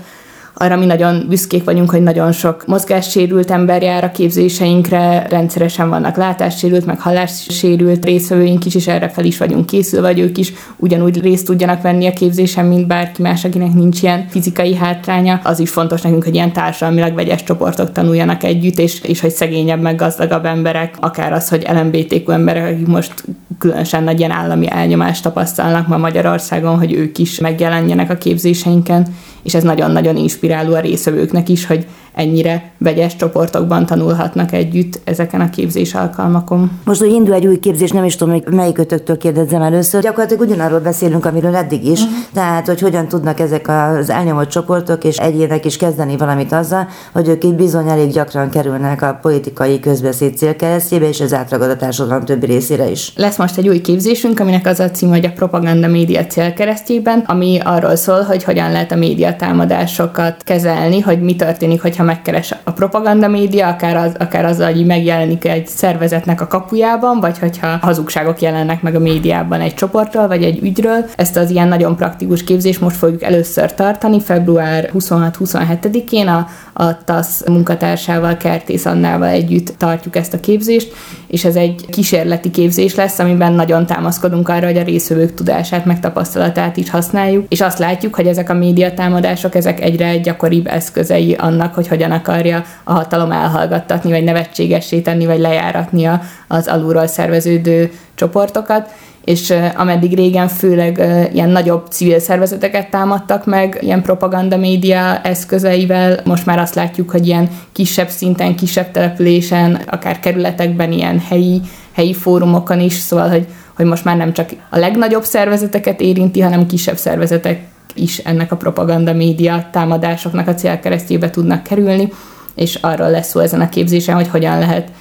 [0.54, 6.16] arra mi nagyon büszkék vagyunk, hogy nagyon sok mozgássérült ember jár a képzéseinkre, rendszeresen vannak
[6.16, 11.22] látássérült, meg hallássérült részvevőink is, és erre fel is vagyunk készülve, vagy ők is ugyanúgy
[11.22, 15.40] részt tudjanak venni a képzésen, mint bárki más, akinek nincs ilyen fizikai hátránya.
[15.44, 19.82] Az is fontos nekünk, hogy ilyen társadalmilag vegyes csoportok tanuljanak együtt, és, és hogy szegényebb,
[19.82, 23.14] meg gazdagabb emberek, akár az, hogy LMBTQ emberek, akik most
[23.58, 29.08] különösen nagy ilyen állami elnyomást tapasztalnak ma Magyarországon, hogy ők is megjelenjenek a képzéseinken,
[29.44, 35.50] és ez nagyon-nagyon inspiráló a részvevőknek is, hogy ennyire vegyes csoportokban tanulhatnak együtt ezeken a
[35.50, 36.72] képzés alkalmakon.
[36.86, 40.02] Most, hogy indul egy új képzés, nem is tudom, hogy melyik ötöktől kérdezzem először.
[40.02, 42.00] Gyakorlatilag ugyanarról beszélünk, amiről eddig is.
[42.00, 42.18] Uh-huh.
[42.34, 47.28] Tehát, hogy hogyan tudnak ezek az elnyomott csoportok és egyének is kezdeni valamit azzal, hogy
[47.28, 52.26] ők itt bizony elég gyakran kerülnek a politikai közbeszéd célkeresztjébe, és ez átragad a társadalom
[52.26, 53.14] többi részére is.
[53.16, 57.60] Lesz most egy új képzésünk, aminek az a cím, hogy a propaganda média célkeresztjében, ami
[57.64, 62.72] arról szól, hogy hogyan lehet a média támadásokat kezelni, hogy mi történik, hogyha megkeres a
[62.72, 68.42] propaganda média, akár, az, akár az, hogy megjelenik egy szervezetnek a kapujában, vagy hogyha hazugságok
[68.42, 71.06] jelennek meg a médiában egy csoportról, vagy egy ügyről.
[71.16, 77.48] Ezt az ilyen nagyon praktikus képzés most fogjuk először tartani, február 26-27-én a, a TASZ
[77.48, 80.94] munkatársával, Kertész Annával együtt tartjuk ezt a képzést,
[81.28, 86.00] és ez egy kísérleti képzés lesz, amiben nagyon támaszkodunk arra, hogy a részvevők tudását, meg
[86.00, 91.34] tapasztalatát is használjuk, és azt látjuk, hogy ezek a médiatámadások támadások, ezek egyre gyakoribb eszközei
[91.34, 96.10] annak, hogy hogyan akarja a hatalom elhallgattatni, vagy nevetségessé tenni, vagy lejáratni
[96.48, 98.90] az alulról szerveződő csoportokat.
[99.24, 101.02] És ameddig régen főleg
[101.34, 107.28] ilyen nagyobb civil szervezeteket támadtak meg, ilyen propaganda média eszközeivel, most már azt látjuk, hogy
[107.28, 113.86] ilyen kisebb szinten, kisebb településen, akár kerületekben, ilyen helyi, helyi fórumokon is, szóval, hogy, hogy
[113.86, 119.14] most már nem csak a legnagyobb szervezeteket érinti, hanem kisebb szervezetek is ennek a propaganda
[119.14, 122.12] média támadásoknak a célkeresztjébe tudnak kerülni,
[122.56, 124.92] és arról lesz szó ezen a képzésen, hogy hogyan lehet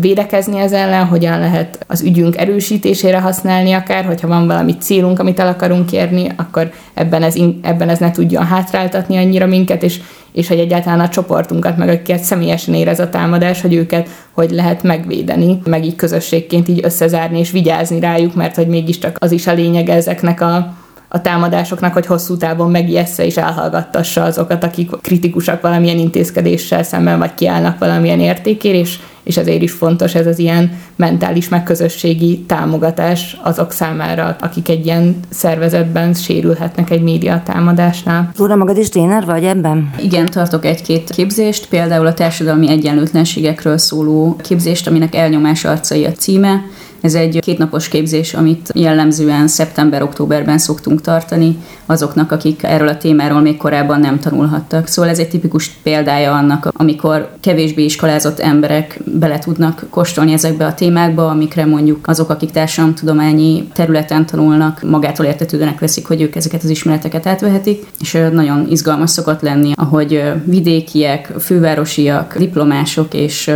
[0.00, 5.40] védekezni ez ellen, hogyan lehet az ügyünk erősítésére használni akár, hogyha van valami célunk, amit
[5.40, 10.00] el akarunk érni, akkor ebben ez, ebben ez ne tudjon hátráltatni annyira minket, és,
[10.32, 14.82] és hogy egyáltalán a csoportunkat, meg akiket személyesen érez a támadás, hogy őket hogy lehet
[14.82, 19.52] megvédeni, meg így közösségként így összezárni és vigyázni rájuk, mert hogy mégiscsak az is a
[19.52, 20.74] lényeg ezeknek a
[21.08, 27.34] a támadásoknak, hogy hosszú távon megijessze és elhallgattassa azokat, akik kritikusak valamilyen intézkedéssel szemben, vagy
[27.34, 33.72] kiállnak valamilyen értékért, és, és ezért is fontos ez az ilyen mentális megközösségi támogatás azok
[33.72, 38.30] számára, akik egy ilyen szervezetben sérülhetnek egy média támadásnál.
[38.36, 39.90] Róla magad is tréner vagy ebben?
[40.02, 46.62] Igen, tartok egy-két képzést, például a társadalmi egyenlőtlenségekről szóló képzést, aminek elnyomás arcai a címe,
[47.00, 51.56] ez egy kétnapos képzés, amit jellemzően szeptember-októberben szoktunk tartani
[51.86, 54.86] azoknak, akik erről a témáról még korábban nem tanulhattak.
[54.86, 60.74] Szóval ez egy tipikus példája annak, amikor kevésbé iskolázott emberek bele tudnak kóstolni ezekbe a
[60.74, 66.70] témákba, amikre mondjuk azok, akik társadalomtudományi területen tanulnak, magától értetődőnek veszik, hogy ők ezeket az
[66.70, 73.50] ismereteket átvehetik, és nagyon izgalmas szokott lenni, ahogy vidékiek, fővárosiak, diplomások és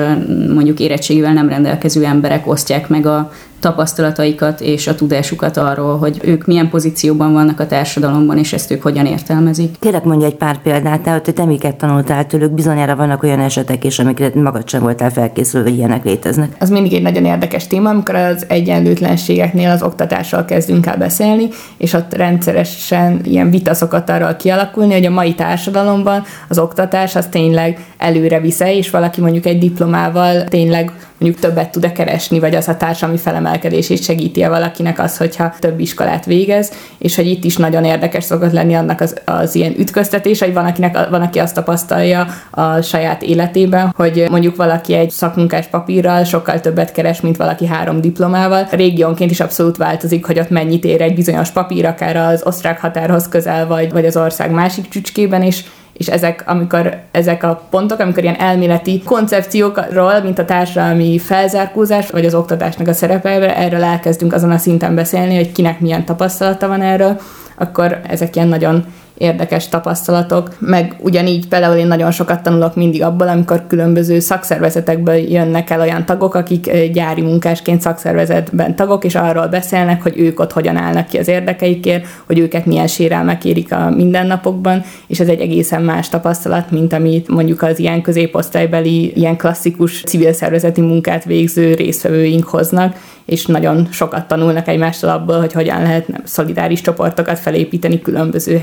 [0.54, 6.46] mondjuk érettségével nem rendelkező emberek osztják meg a tapasztalataikat és a tudásukat arról, hogy ők
[6.46, 9.74] milyen pozícióban vannak a társadalomban, és ezt ők hogyan értelmezik.
[9.78, 13.84] Kérek mondja egy pár példát, tehát hogy te miket tanultál tőlük, bizonyára vannak olyan esetek
[13.84, 16.56] is, amikre magad sem voltál felkészülve, hogy ilyenek léteznek.
[16.58, 21.92] Az mindig egy nagyon érdekes téma, amikor az egyenlőtlenségeknél az oktatással kezdünk el beszélni, és
[21.92, 27.84] ott rendszeresen ilyen vita szokott arról kialakulni, hogy a mai társadalomban az oktatás az tényleg
[27.98, 32.76] előre visze, és valaki mondjuk egy diplomával tényleg mondjuk többet tud-e keresni, vagy az a
[32.76, 38.24] társadalmi felemelkedését segíti-e valakinek az, hogyha több iskolát végez, és hogy itt is nagyon érdekes
[38.24, 42.80] szokott lenni annak az, az ilyen ütköztetés, hogy van, akinek, van, aki azt tapasztalja a
[42.80, 48.68] saját életében, hogy mondjuk valaki egy szakmunkás papírral sokkal többet keres, mint valaki három diplomával.
[48.70, 53.28] Régiónként is abszolút változik, hogy ott mennyit ér egy bizonyos papír, akár az osztrák határhoz
[53.28, 55.64] közel, vagy, vagy az ország másik csücskében, és
[56.00, 62.24] és ezek, amikor ezek a pontok, amikor ilyen elméleti koncepciókról, mint a társadalmi felzárkózás, vagy
[62.24, 66.82] az oktatásnak a szerepe, erről elkezdünk azon a szinten beszélni, hogy kinek milyen tapasztalata van
[66.82, 67.20] erről,
[67.56, 68.84] akkor ezek ilyen nagyon
[69.20, 75.70] érdekes tapasztalatok, meg ugyanígy például én nagyon sokat tanulok mindig abból, amikor különböző szakszervezetekből jönnek
[75.70, 80.76] el olyan tagok, akik gyári munkásként szakszervezetben tagok, és arról beszélnek, hogy ők ott hogyan
[80.76, 85.82] állnak ki az érdekeikért, hogy őket milyen sérelmek érik a mindennapokban, és ez egy egészen
[85.82, 92.44] más tapasztalat, mint amit mondjuk az ilyen középosztálybeli, ilyen klasszikus civil szervezeti munkát végző résztvevőink
[92.44, 92.96] hoznak,
[93.30, 98.60] és nagyon sokat tanulnak egymástól abból, hogy hogyan lehet szolidáris csoportokat felépíteni különböző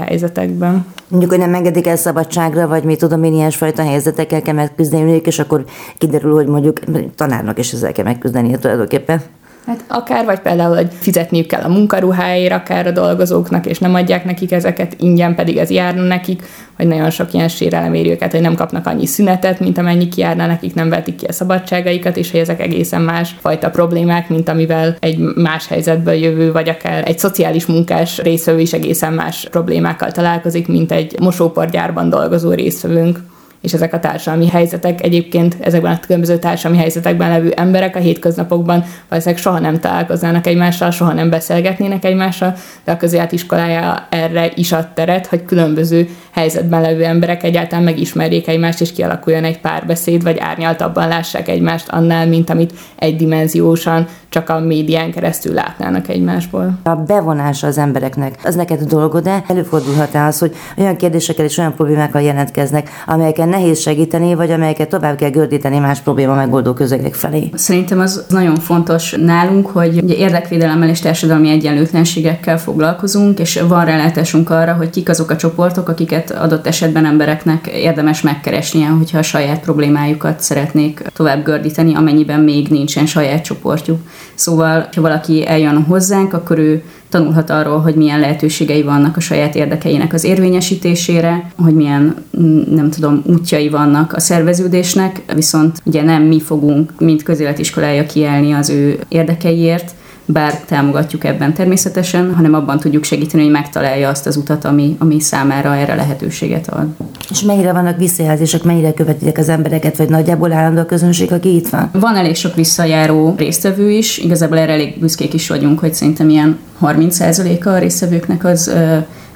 [0.47, 0.85] helyzetekben.
[1.07, 5.39] Mondjuk, hogy nem engedik el szabadságra, vagy mi tudom én, ilyesfajta helyzetekkel kell megküzdeni, és
[5.39, 5.65] akkor
[5.97, 6.79] kiderül, hogy mondjuk
[7.15, 9.21] tanárnak is ezzel kell megküzdeni tulajdonképpen.
[9.67, 14.25] Hát akár, vagy például, hogy fizetniük kell a munkaruháért, akár a dolgozóknak, és nem adják
[14.25, 16.41] nekik ezeket, ingyen pedig ez járna nekik,
[16.75, 20.45] hogy nagyon sok ilyen sérelem éri őket, hogy nem kapnak annyi szünetet, mint amennyi kijárna
[20.45, 24.95] nekik, nem vetik ki a szabadságaikat, és hogy ezek egészen más fajta problémák, mint amivel
[24.99, 30.67] egy más helyzetből jövő, vagy akár egy szociális munkás részvevő is egészen más problémákkal találkozik,
[30.67, 33.19] mint egy mosóporgyárban dolgozó részvevőnk
[33.67, 38.83] és ezek a társadalmi helyzetek egyébként ezekben a különböző társadalmi helyzetekben levő emberek a hétköznapokban
[39.09, 44.71] valószínűleg soha nem találkoznának egymással, soha nem beszélgetnének egymással, de a közélet iskolája erre is
[44.71, 50.37] ad teret, hogy különböző helyzetben levő emberek egyáltalán megismerjék egymást, és kialakuljon egy párbeszéd, vagy
[50.39, 56.79] árnyaltabban lássák egymást annál, mint amit egydimenziósan csak a médián keresztül látnának egymásból.
[56.83, 61.73] A bevonása az embereknek, az neked dolgod, de előfordulhat-e az, hogy olyan kérdésekkel és olyan
[61.73, 67.49] problémákkal jelentkeznek, amelyeken nehéz segíteni, vagy amelyeket tovább kell gördíteni más probléma megoldó közegek felé?
[67.53, 74.49] Szerintem az nagyon fontos nálunk, hogy ugye érdekvédelemmel és társadalmi egyenlőtlenségekkel foglalkozunk, és van rálátásunk
[74.49, 79.59] arra, hogy kik azok a csoportok, akiket adott esetben embereknek érdemes megkeresnie, hogyha a saját
[79.59, 83.99] problémájukat szeretnék tovább gördíteni, amennyiben még nincsen saját csoportjuk.
[84.35, 89.55] Szóval, ha valaki eljön hozzánk, akkor ő tanulhat arról, hogy milyen lehetőségei vannak a saját
[89.55, 96.23] érdekeinek az érvényesítésére, hogy milyen, mm, nem tudom, útjai vannak a szerveződésnek, viszont ugye nem
[96.23, 99.91] mi fogunk, mint közéletiskolája kiállni az ő érdekeiért,
[100.29, 105.19] bár támogatjuk ebben természetesen, hanem abban tudjuk segíteni, hogy megtalálja azt az utat, ami, ami
[105.19, 106.87] számára erre lehetőséget ad.
[107.29, 111.67] És mennyire vannak visszajelzések, mennyire követitek az embereket, vagy nagyjából állandó a közönség, aki itt
[111.67, 111.89] van?
[111.93, 116.57] Van elég sok visszajáró résztvevő is, igazából erre elég büszkék is vagyunk, hogy szerintem ilyen
[116.81, 118.71] 30%-a a résztvevőknek az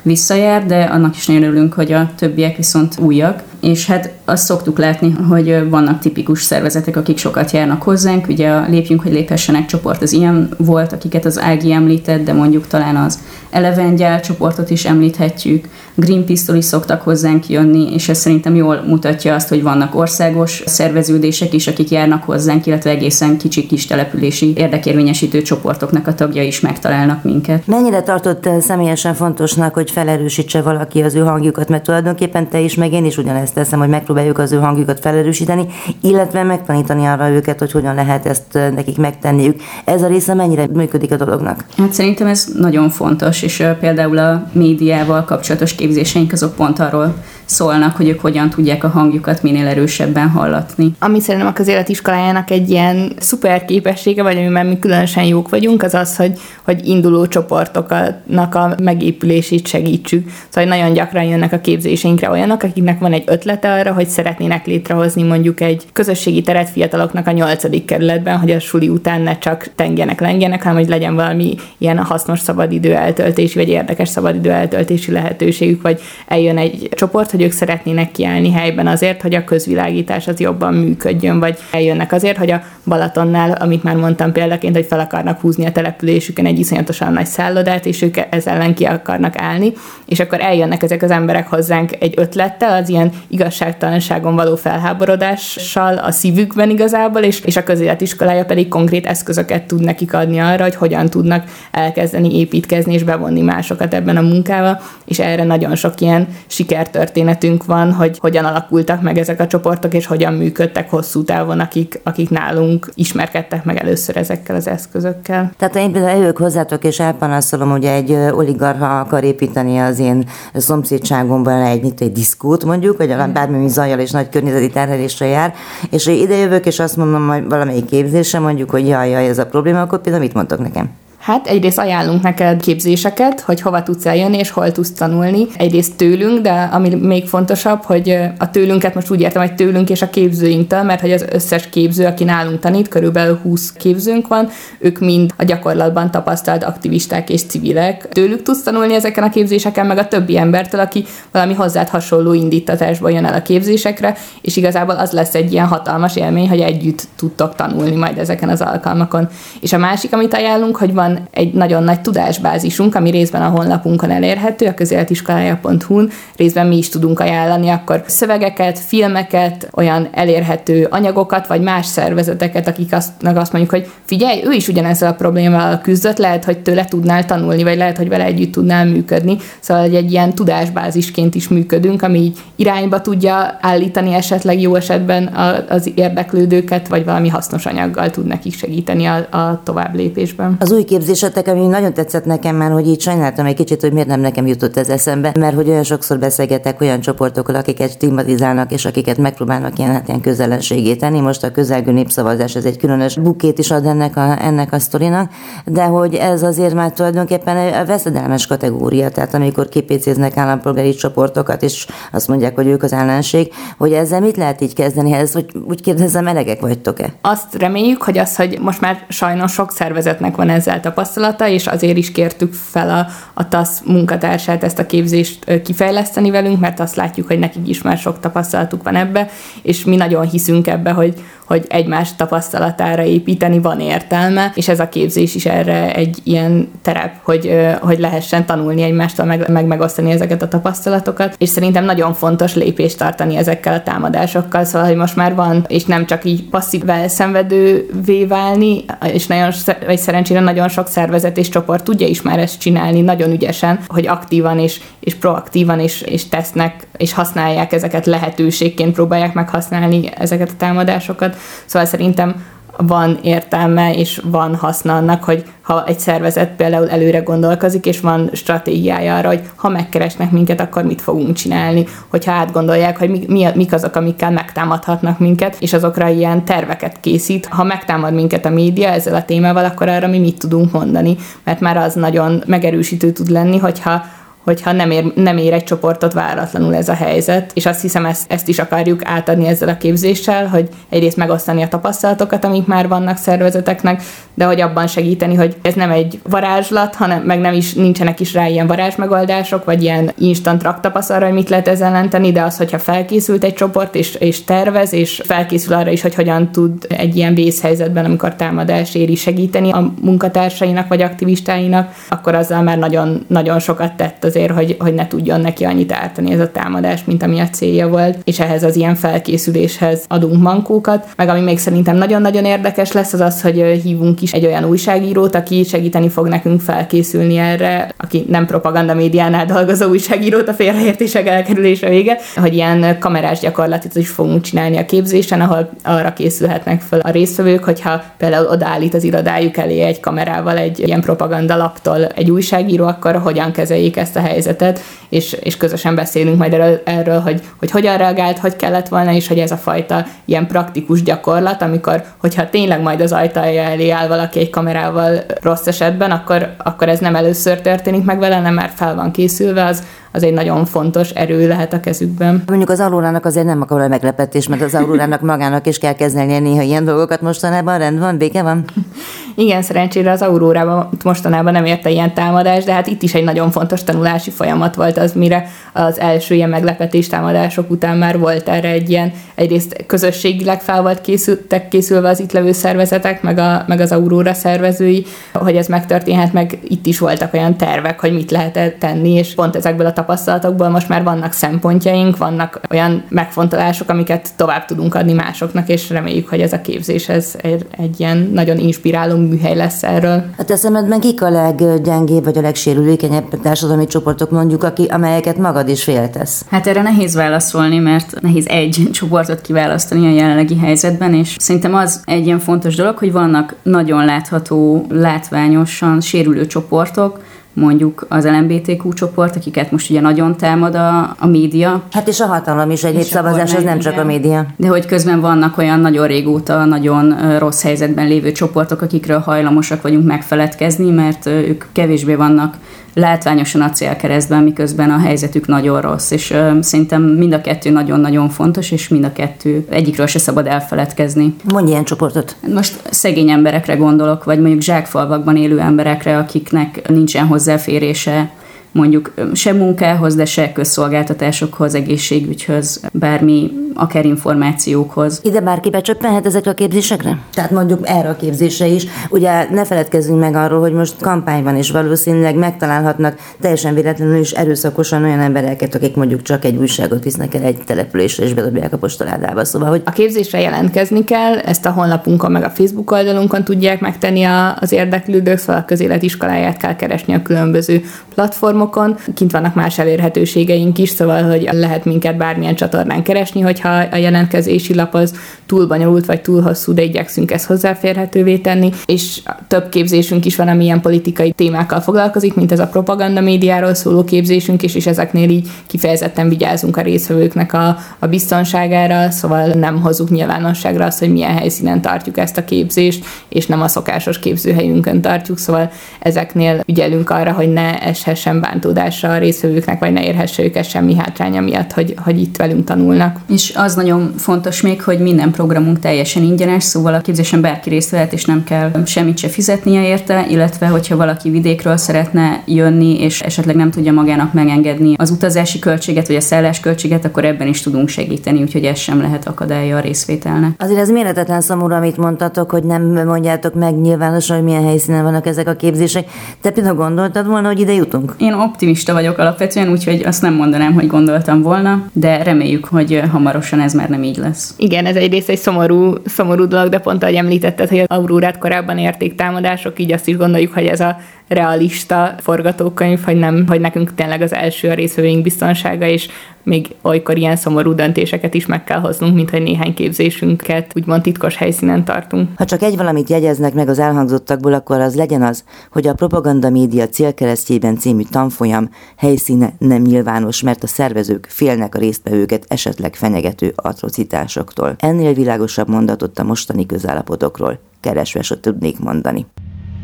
[0.03, 3.43] visszajár, de annak is nagyon örülünk, hogy a többiek viszont újak.
[3.61, 8.27] És hát azt szoktuk látni, hogy vannak tipikus szervezetek, akik sokat járnak hozzánk.
[8.27, 12.67] Ugye a Lépjünk, hogy léphessenek csoport az ilyen volt, akiket az Ági említett, de mondjuk
[12.67, 15.67] talán az Eleven Gyál csoportot is említhetjük.
[15.95, 21.53] Greenpeace-től is szoktak hozzánk jönni, és ez szerintem jól mutatja azt, hogy vannak országos szerveződések
[21.53, 27.23] is, akik járnak hozzánk, illetve egészen kicsi kis települési érdekérvényesítő csoportoknak a tagjai is megtalálnak
[27.23, 27.67] minket.
[27.67, 32.93] Mennyire tartott személyesen fontosnak, hogy felerősítse valaki az ő hangjukat, mert tulajdonképpen te is, meg
[32.93, 35.65] én is ugyanezt teszem, hogy megpróbáljuk az ő hangjukat felerősíteni,
[36.01, 39.61] illetve megtanítani arra őket, hogy hogyan lehet ezt nekik megtenniük.
[39.85, 41.65] Ez a része mennyire működik a dolognak?
[41.77, 47.13] Hát szerintem ez nagyon fontos, és például a médiával kapcsolatos képzéseink azok pont arról
[47.51, 50.95] szólnak, hogy ők hogyan tudják a hangjukat minél erősebben hallatni.
[50.99, 55.93] Ami szerintem a közéletiskolájának egy ilyen szuper képessége, vagy amiben mi különösen jók vagyunk, az
[55.93, 60.29] az, hogy, hogy induló csoportoknak a megépülését segítsük.
[60.49, 65.23] Szóval nagyon gyakran jönnek a képzéseinkre olyanok, akiknek van egy ötlete arra, hogy szeretnének létrehozni
[65.23, 70.19] mondjuk egy közösségi teret fiataloknak a nyolcadik kerületben, hogy a suli után ne csak tengjenek,
[70.19, 76.01] lengjenek, hanem hogy legyen valami ilyen hasznos szabadidő eltöltési, vagy érdekes szabadidő eltöltési lehetőségük, vagy
[76.27, 80.73] eljön egy csoport, hogy hogy ők szeretnének kiállni helyben azért, hogy a közvilágítás az jobban
[80.73, 85.65] működjön, vagy eljönnek azért, hogy a Balatonnál, amit már mondtam példaként, hogy fel akarnak húzni
[85.65, 89.73] a településükön egy iszonyatosan nagy szállodát, és ők ez ellen ki akarnak állni,
[90.05, 96.11] és akkor eljönnek ezek az emberek hozzánk egy ötlettel, az ilyen igazságtalanságon való felháborodással a
[96.11, 101.09] szívükben igazából, és, és a közéletiskolája pedig konkrét eszközöket tud nekik adni arra, hogy hogyan
[101.09, 107.30] tudnak elkezdeni építkezni és bevonni másokat ebben a munkával, és erre nagyon sok ilyen sikertörténet
[107.31, 111.99] történetünk van, hogy hogyan alakultak meg ezek a csoportok, és hogyan működtek hosszú távon, akik,
[112.03, 115.51] akik nálunk ismerkedtek meg először ezekkel az eszközökkel.
[115.57, 121.61] Tehát én például eljövök hozzátok, és elpanaszolom, hogy egy oligarha akar építeni az én szomszédságomban
[121.61, 123.33] egy, mit, egy diszkót mondjuk, vagy mm.
[123.33, 125.53] bármi zajjal és nagy környezeti terhelésre jár,
[125.89, 129.45] és ide jövök, és azt mondom, hogy valamelyik képzése mondjuk, hogy jaj, jaj, ez a
[129.45, 130.89] probléma, akkor például mit mondtok nekem?
[131.21, 135.45] Hát egyrészt ajánlunk neked képzéseket, hogy hova tudsz eljönni és hol tudsz tanulni.
[135.57, 140.01] Egyrészt tőlünk, de ami még fontosabb, hogy a tőlünket most úgy értem, hogy tőlünk és
[140.01, 144.49] a képzőinktől, mert hogy az összes képző, aki nálunk tanít, körülbelül 20 képzőnk van,
[144.79, 148.09] ők mind a gyakorlatban tapasztalt aktivisták és civilek.
[148.09, 153.11] Tőlük tudsz tanulni ezeken a képzéseken, meg a többi embertől, aki valami hozzád hasonló indítatásból
[153.11, 157.55] jön el a képzésekre, és igazából az lesz egy ilyen hatalmas élmény, hogy együtt tudtok
[157.55, 159.29] tanulni majd ezeken az alkalmakon.
[159.59, 163.49] És a másik, amit ajánlunk, hogy van van egy nagyon nagy tudásbázisunk, ami részben a
[163.49, 171.47] honlapunkon elérhető, a közéletiskolája.hu-n, részben mi is tudunk ajánlani akkor szövegeket, filmeket, olyan elérhető anyagokat,
[171.47, 176.17] vagy más szervezeteket, akik azt, azt mondjuk, hogy figyelj, ő is ugyanezzel a problémával küzdött,
[176.17, 179.37] lehet, hogy tőle tudnál tanulni, vagy lehet, hogy vele együtt tudnál működni.
[179.59, 185.27] Szóval egy ilyen tudásbázisként is működünk, ami így irányba tudja állítani esetleg jó esetben
[185.69, 190.55] az érdeklődőket, vagy valami hasznos anyaggal tud nekik segíteni a, a tovább lépésben.
[190.59, 194.07] Az új képzésetek, ami nagyon tetszett nekem már, hogy így sajnáltam egy kicsit, hogy miért
[194.07, 198.85] nem nekem jutott ez eszembe, mert hogy olyan sokszor beszélgetek olyan csoportokkal, akiket stigmatizálnak, és
[198.85, 201.19] akiket megpróbálnak ilyen, hát ilyen közelenségét tenni.
[201.19, 205.31] Most a közelgő népszavazás, ez egy különös bukét is ad ennek a, ennek a sztorinak,
[205.65, 211.87] de hogy ez azért már tulajdonképpen a veszedelmes kategória, tehát amikor kipécéznek állampolgári csoportokat, és
[212.11, 215.13] azt mondják, hogy ők az ellenség, hogy ezzel mit lehet így kezdeni?
[215.13, 217.13] Ez, hogy úgy kérdezem, elegek vagytok-e?
[217.21, 221.97] Azt reméljük, hogy az, hogy most már sajnos sok szervezetnek van ezzel tapasztalata, és azért
[221.97, 227.27] is kértük fel a, a TASZ munkatársát ezt a képzést kifejleszteni velünk, mert azt látjuk,
[227.27, 229.29] hogy nekik is már sok tapasztalatuk van ebbe,
[229.61, 231.13] és mi nagyon hiszünk ebbe, hogy,
[231.51, 237.13] hogy egymás tapasztalatára építeni van értelme, és ez a képzés is erre egy ilyen terep,
[237.21, 242.55] hogy, hogy lehessen tanulni egymástól, meg, meg megosztani ezeket a tapasztalatokat, és szerintem nagyon fontos
[242.55, 246.89] lépést tartani ezekkel a támadásokkal, szóval, hogy most már van, és nem csak így passzív
[246.89, 249.51] elszenvedővé válni, és nagyon,
[249.85, 254.07] vagy szerencsére nagyon sok szervezet és csoport tudja is már ezt csinálni nagyon ügyesen, hogy
[254.07, 260.57] aktívan és, és proaktívan és, és tesznek, és használják ezeket lehetőségként, próbálják meghasználni ezeket a
[260.57, 261.35] támadásokat.
[261.65, 262.43] Szóval szerintem
[262.77, 268.29] van értelme és van haszna annak, hogy ha egy szervezet például előre gondolkozik, és van
[268.33, 273.47] stratégiája arra, hogy ha megkeresnek minket, akkor mit fogunk csinálni, hogyha átgondolják, hogy mi, mi,
[273.55, 277.45] mik azok, amikkel megtámadhatnak minket, és azokra ilyen terveket készít.
[277.45, 281.59] Ha megtámad minket a média ezzel a témával, akkor arra mi mit tudunk mondani, mert
[281.59, 284.03] már az nagyon megerősítő tud lenni, hogyha
[284.43, 288.31] hogyha nem ér, nem ér egy csoportot váratlanul ez a helyzet, és azt hiszem ezt,
[288.31, 293.17] ezt is akarjuk átadni ezzel a képzéssel, hogy egyrészt megosztani a tapasztalatokat, amik már vannak
[293.17, 294.01] szervezeteknek,
[294.33, 298.33] de hogy abban segíteni, hogy ez nem egy varázslat, hanem meg nem is nincsenek is
[298.33, 302.57] rá ilyen varázsmegoldások, vagy ilyen instant raktapasz arra, hogy mit lehet ezzel ellenteni, de az,
[302.57, 307.15] hogyha felkészült egy csoport, és, és tervez, és felkészül arra is, hogy hogyan tud egy
[307.15, 313.59] ilyen vészhelyzetben, amikor támadás éri segíteni a munkatársainak vagy aktivistáinak, akkor azzal már nagyon, nagyon
[313.59, 317.39] sokat tett azért, hogy, hogy ne tudjon neki annyit ártani ez a támadás, mint ami
[317.39, 321.07] a célja volt, és ehhez az ilyen felkészüléshez adunk mankókat.
[321.15, 325.35] Meg ami még szerintem nagyon-nagyon érdekes lesz, az az, hogy hívunk is egy olyan újságírót,
[325.35, 331.89] aki segíteni fog nekünk felkészülni erre, aki nem propaganda médiánál dolgozó újságírót a félreértések elkerülése
[331.89, 337.09] vége, hogy ilyen kamerás gyakorlatot is fogunk csinálni a képzésen, ahol arra készülhetnek fel a
[337.09, 342.85] résztvevők, hogyha például odaállít az irodájuk elé egy kamerával egy ilyen propaganda laptól egy újságíró,
[342.85, 347.71] akkor hogyan kezeljék ezt a helyzetet, és, és közösen beszélünk majd erről, erről hogy, hogy
[347.71, 352.49] hogyan reagált, hogy kellett volna, és hogy ez a fajta ilyen praktikus gyakorlat, amikor, hogyha
[352.49, 357.15] tényleg majd az ajtaja elé áll valaki egy kamerával rossz esetben, akkor, akkor ez nem
[357.15, 361.47] először történik meg vele, nem már fel van készülve, az, az egy nagyon fontos erő
[361.47, 362.43] lehet a kezükben.
[362.47, 366.39] Mondjuk az Aurórának azért nem akar a meglepetés, mert az Aurórának magának is kell kezdeni
[366.39, 368.65] néha ilyen dolgokat mostanában, rend van, béke van?
[369.35, 373.51] Igen, szerencsére az Aurórában mostanában nem érte ilyen támadás, de hát itt is egy nagyon
[373.51, 378.69] fontos tanulási folyamat volt az, mire az első ilyen meglepetés támadások után már volt erre
[378.69, 383.79] egy ilyen, egyrészt közösségileg fel volt készültek, készülve az itt levő szervezetek, meg, a, meg
[383.79, 388.75] az Aurora szervezői, hogy ez megtörténhet, meg itt is voltak olyan tervek, hogy mit lehet
[388.79, 394.65] tenni, és pont ezekből a tapasztalatokból most már vannak szempontjaink, vannak olyan megfontolások, amiket tovább
[394.65, 399.15] tudunk adni másoknak, és reméljük, hogy ez a képzés ez egy, egy ilyen nagyon inspiráló
[399.17, 400.23] műhely lesz erről.
[400.37, 405.69] A te szemedben kik a leggyengébb vagy a legsérülékenyebb társadalmi csoportok mondjuk, aki, amelyeket magad
[405.69, 406.45] is féltesz?
[406.49, 412.01] Hát erre nehéz válaszolni, mert nehéz egy csoportot kiválasztani a jelenlegi helyzetben, és szerintem az
[412.05, 417.19] egy ilyen fontos dolog, hogy vannak nagyon látható, látványosan sérülő csoportok,
[417.53, 421.81] mondjuk az LMBTQ csoport, akiket most ugye nagyon támad a, a média.
[421.91, 424.45] Hát és a hatalom is egy népszavazás, az nem csak a média.
[424.55, 430.05] De hogy közben vannak olyan nagyon régóta nagyon rossz helyzetben lévő csoportok, akikről hajlamosak vagyunk
[430.05, 432.57] megfeledkezni, mert ők kevésbé vannak
[432.93, 438.29] látványosan a célkeresztben, miközben a helyzetük nagyon rossz, és ö, szerintem mind a kettő nagyon-nagyon
[438.29, 441.35] fontos, és mind a kettő egyikről se szabad elfeledkezni.
[441.53, 442.35] Mondj ilyen csoportot.
[442.53, 448.29] Most szegény emberekre gondolok, vagy mondjuk zsákfalvakban élő emberekre, akiknek nincsen hozzáférése
[448.71, 455.19] mondjuk se munkához, de se közszolgáltatásokhoz, egészségügyhöz, bármi, akár információkhoz.
[455.23, 457.17] Ide bárki becsöppenhet ezekre a képzésekre?
[457.33, 458.85] Tehát mondjuk erre a képzésre is.
[459.09, 464.31] Ugye ne feledkezzünk meg arról, hogy most kampány van, és valószínűleg megtalálhatnak teljesen véletlenül is
[464.31, 468.77] erőszakosan olyan embereket, akik mondjuk csak egy újságot visznek el egy településre, és bedobják a
[468.77, 469.45] postaládába.
[469.45, 474.23] Szóval, hogy a képzésre jelentkezni kell, ezt a honlapunkon, meg a Facebook oldalunkon tudják megtenni
[474.59, 477.81] az érdeklődők, szóval a közéletiskoláját kell keresni a különböző
[478.13, 479.13] platformon platformokon.
[479.15, 484.75] Kint vannak más elérhetőségeink is, szóval, hogy lehet minket bármilyen csatornán keresni, hogyha a jelentkezési
[484.75, 490.25] lap az túl bonyolult vagy túl hosszú, de igyekszünk ezt hozzáférhetővé tenni, és több képzésünk
[490.25, 494.75] is van, ami ilyen politikai témákkal foglalkozik, mint ez a propaganda médiáról szóló képzésünk is,
[494.75, 500.99] és ezeknél így kifejezetten vigyázunk a részvevőknek a, a biztonságára, szóval nem hozzuk nyilvánosságra azt,
[500.99, 506.63] hogy milyen helyszínen tartjuk ezt a képzést, és nem a szokásos képzőhelyünkön tartjuk, szóval ezeknél
[506.65, 511.71] ügyelünk arra, hogy ne eshessen bántódásra a részvevőknek, vagy ne érhesse őket semmi hátránya miatt,
[511.71, 513.19] hogy, hogy itt velünk tanulnak.
[513.29, 517.89] És az nagyon fontos még, hogy minden programunk teljesen ingyenes, szóval a képzésen bárki részt
[517.89, 523.21] vehet, és nem kell semmit se fizetnie érte, illetve hogyha valaki vidékről szeretne jönni, és
[523.21, 527.61] esetleg nem tudja magának megengedni az utazási költséget, vagy a szállás költséget, akkor ebben is
[527.61, 530.51] tudunk segíteni, úgyhogy ez sem lehet akadálya a részvételnek.
[530.57, 535.25] Azért ez méretetlen szomorú, amit mondtatok, hogy nem mondjátok meg nyilvánosan, hogy milyen helyszínen vannak
[535.25, 536.09] ezek a képzések.
[536.41, 538.13] Te például gondoltad volna, hogy ide jutunk?
[538.17, 543.59] Én optimista vagyok alapvetően, úgyhogy azt nem mondanám, hogy gondoltam volna, de reméljük, hogy hamarosan
[543.59, 544.53] ez már nem így lesz.
[544.57, 548.77] Igen, ez egyrészt egy szomorú, szomorú dolog, de pont ahogy említetted, hogy az Aurórát korábban
[548.77, 550.97] érték támadások, így azt is gondoljuk, hogy ez a
[551.31, 556.07] realista forgatókönyv, hogy nem, hogy nekünk tényleg az első a részvevőink biztonsága, és
[556.43, 561.35] még olykor ilyen szomorú döntéseket is meg kell hoznunk, mint hogy néhány képzésünket úgymond titkos
[561.35, 562.29] helyszínen tartunk.
[562.35, 566.49] Ha csak egy valamit jegyeznek meg az elhangzottakból, akkor az legyen az, hogy a propaganda
[566.49, 573.53] média célkeresztjében című tanfolyam helyszíne nem nyilvános, mert a szervezők félnek a résztvevőket esetleg fenyegető
[573.55, 574.75] atrocitásoktól.
[574.77, 579.25] Ennél világosabb mondatot a mostani közállapotokról keresve se tudnék mondani.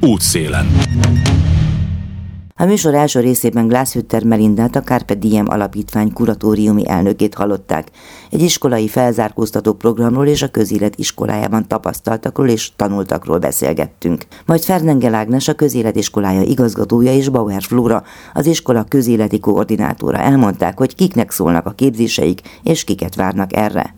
[0.01, 0.65] Útszélen.
[2.59, 7.87] A műsor első részében Glászhütter Melindát, a Carpe Diem alapítvány kuratóriumi elnökét hallották.
[8.31, 14.25] Egy iskolai felzárkóztató programról és a közélet iskolájában tapasztaltakról és tanultakról beszélgettünk.
[14.45, 18.03] Majd Fernengel Ágnes, a közélet iskolája igazgatója és Bauer Flóra,
[18.33, 23.95] az iskola közéleti koordinátora elmondták, hogy kiknek szólnak a képzéseik és kiket várnak erre.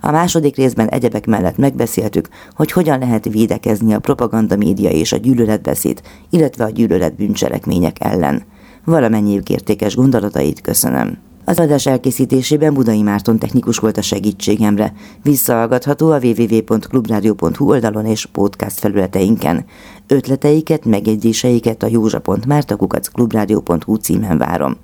[0.00, 5.16] A második részben egyebek mellett megbeszéltük, hogy hogyan lehet védekezni a propaganda média és a
[5.16, 8.42] gyűlöletbeszéd, illetve a gyűlölet bűncselekmények ellen.
[8.84, 11.18] Valamennyi értékes gondolatait köszönöm.
[11.44, 14.92] Az adás elkészítésében Budai Márton technikus volt a segítségemre.
[15.22, 19.64] Visszahallgatható a www.clubradio.hu oldalon és podcast felületeinken.
[20.06, 24.76] Ötleteiket, megjegyzéseiket a józsa.mártakukacclubradio.hu címen várom.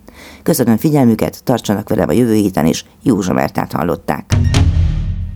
[0.42, 4.36] Köszönöm figyelmüket, tartsanak velem a jövő héten is, Józsa Mártát hallották.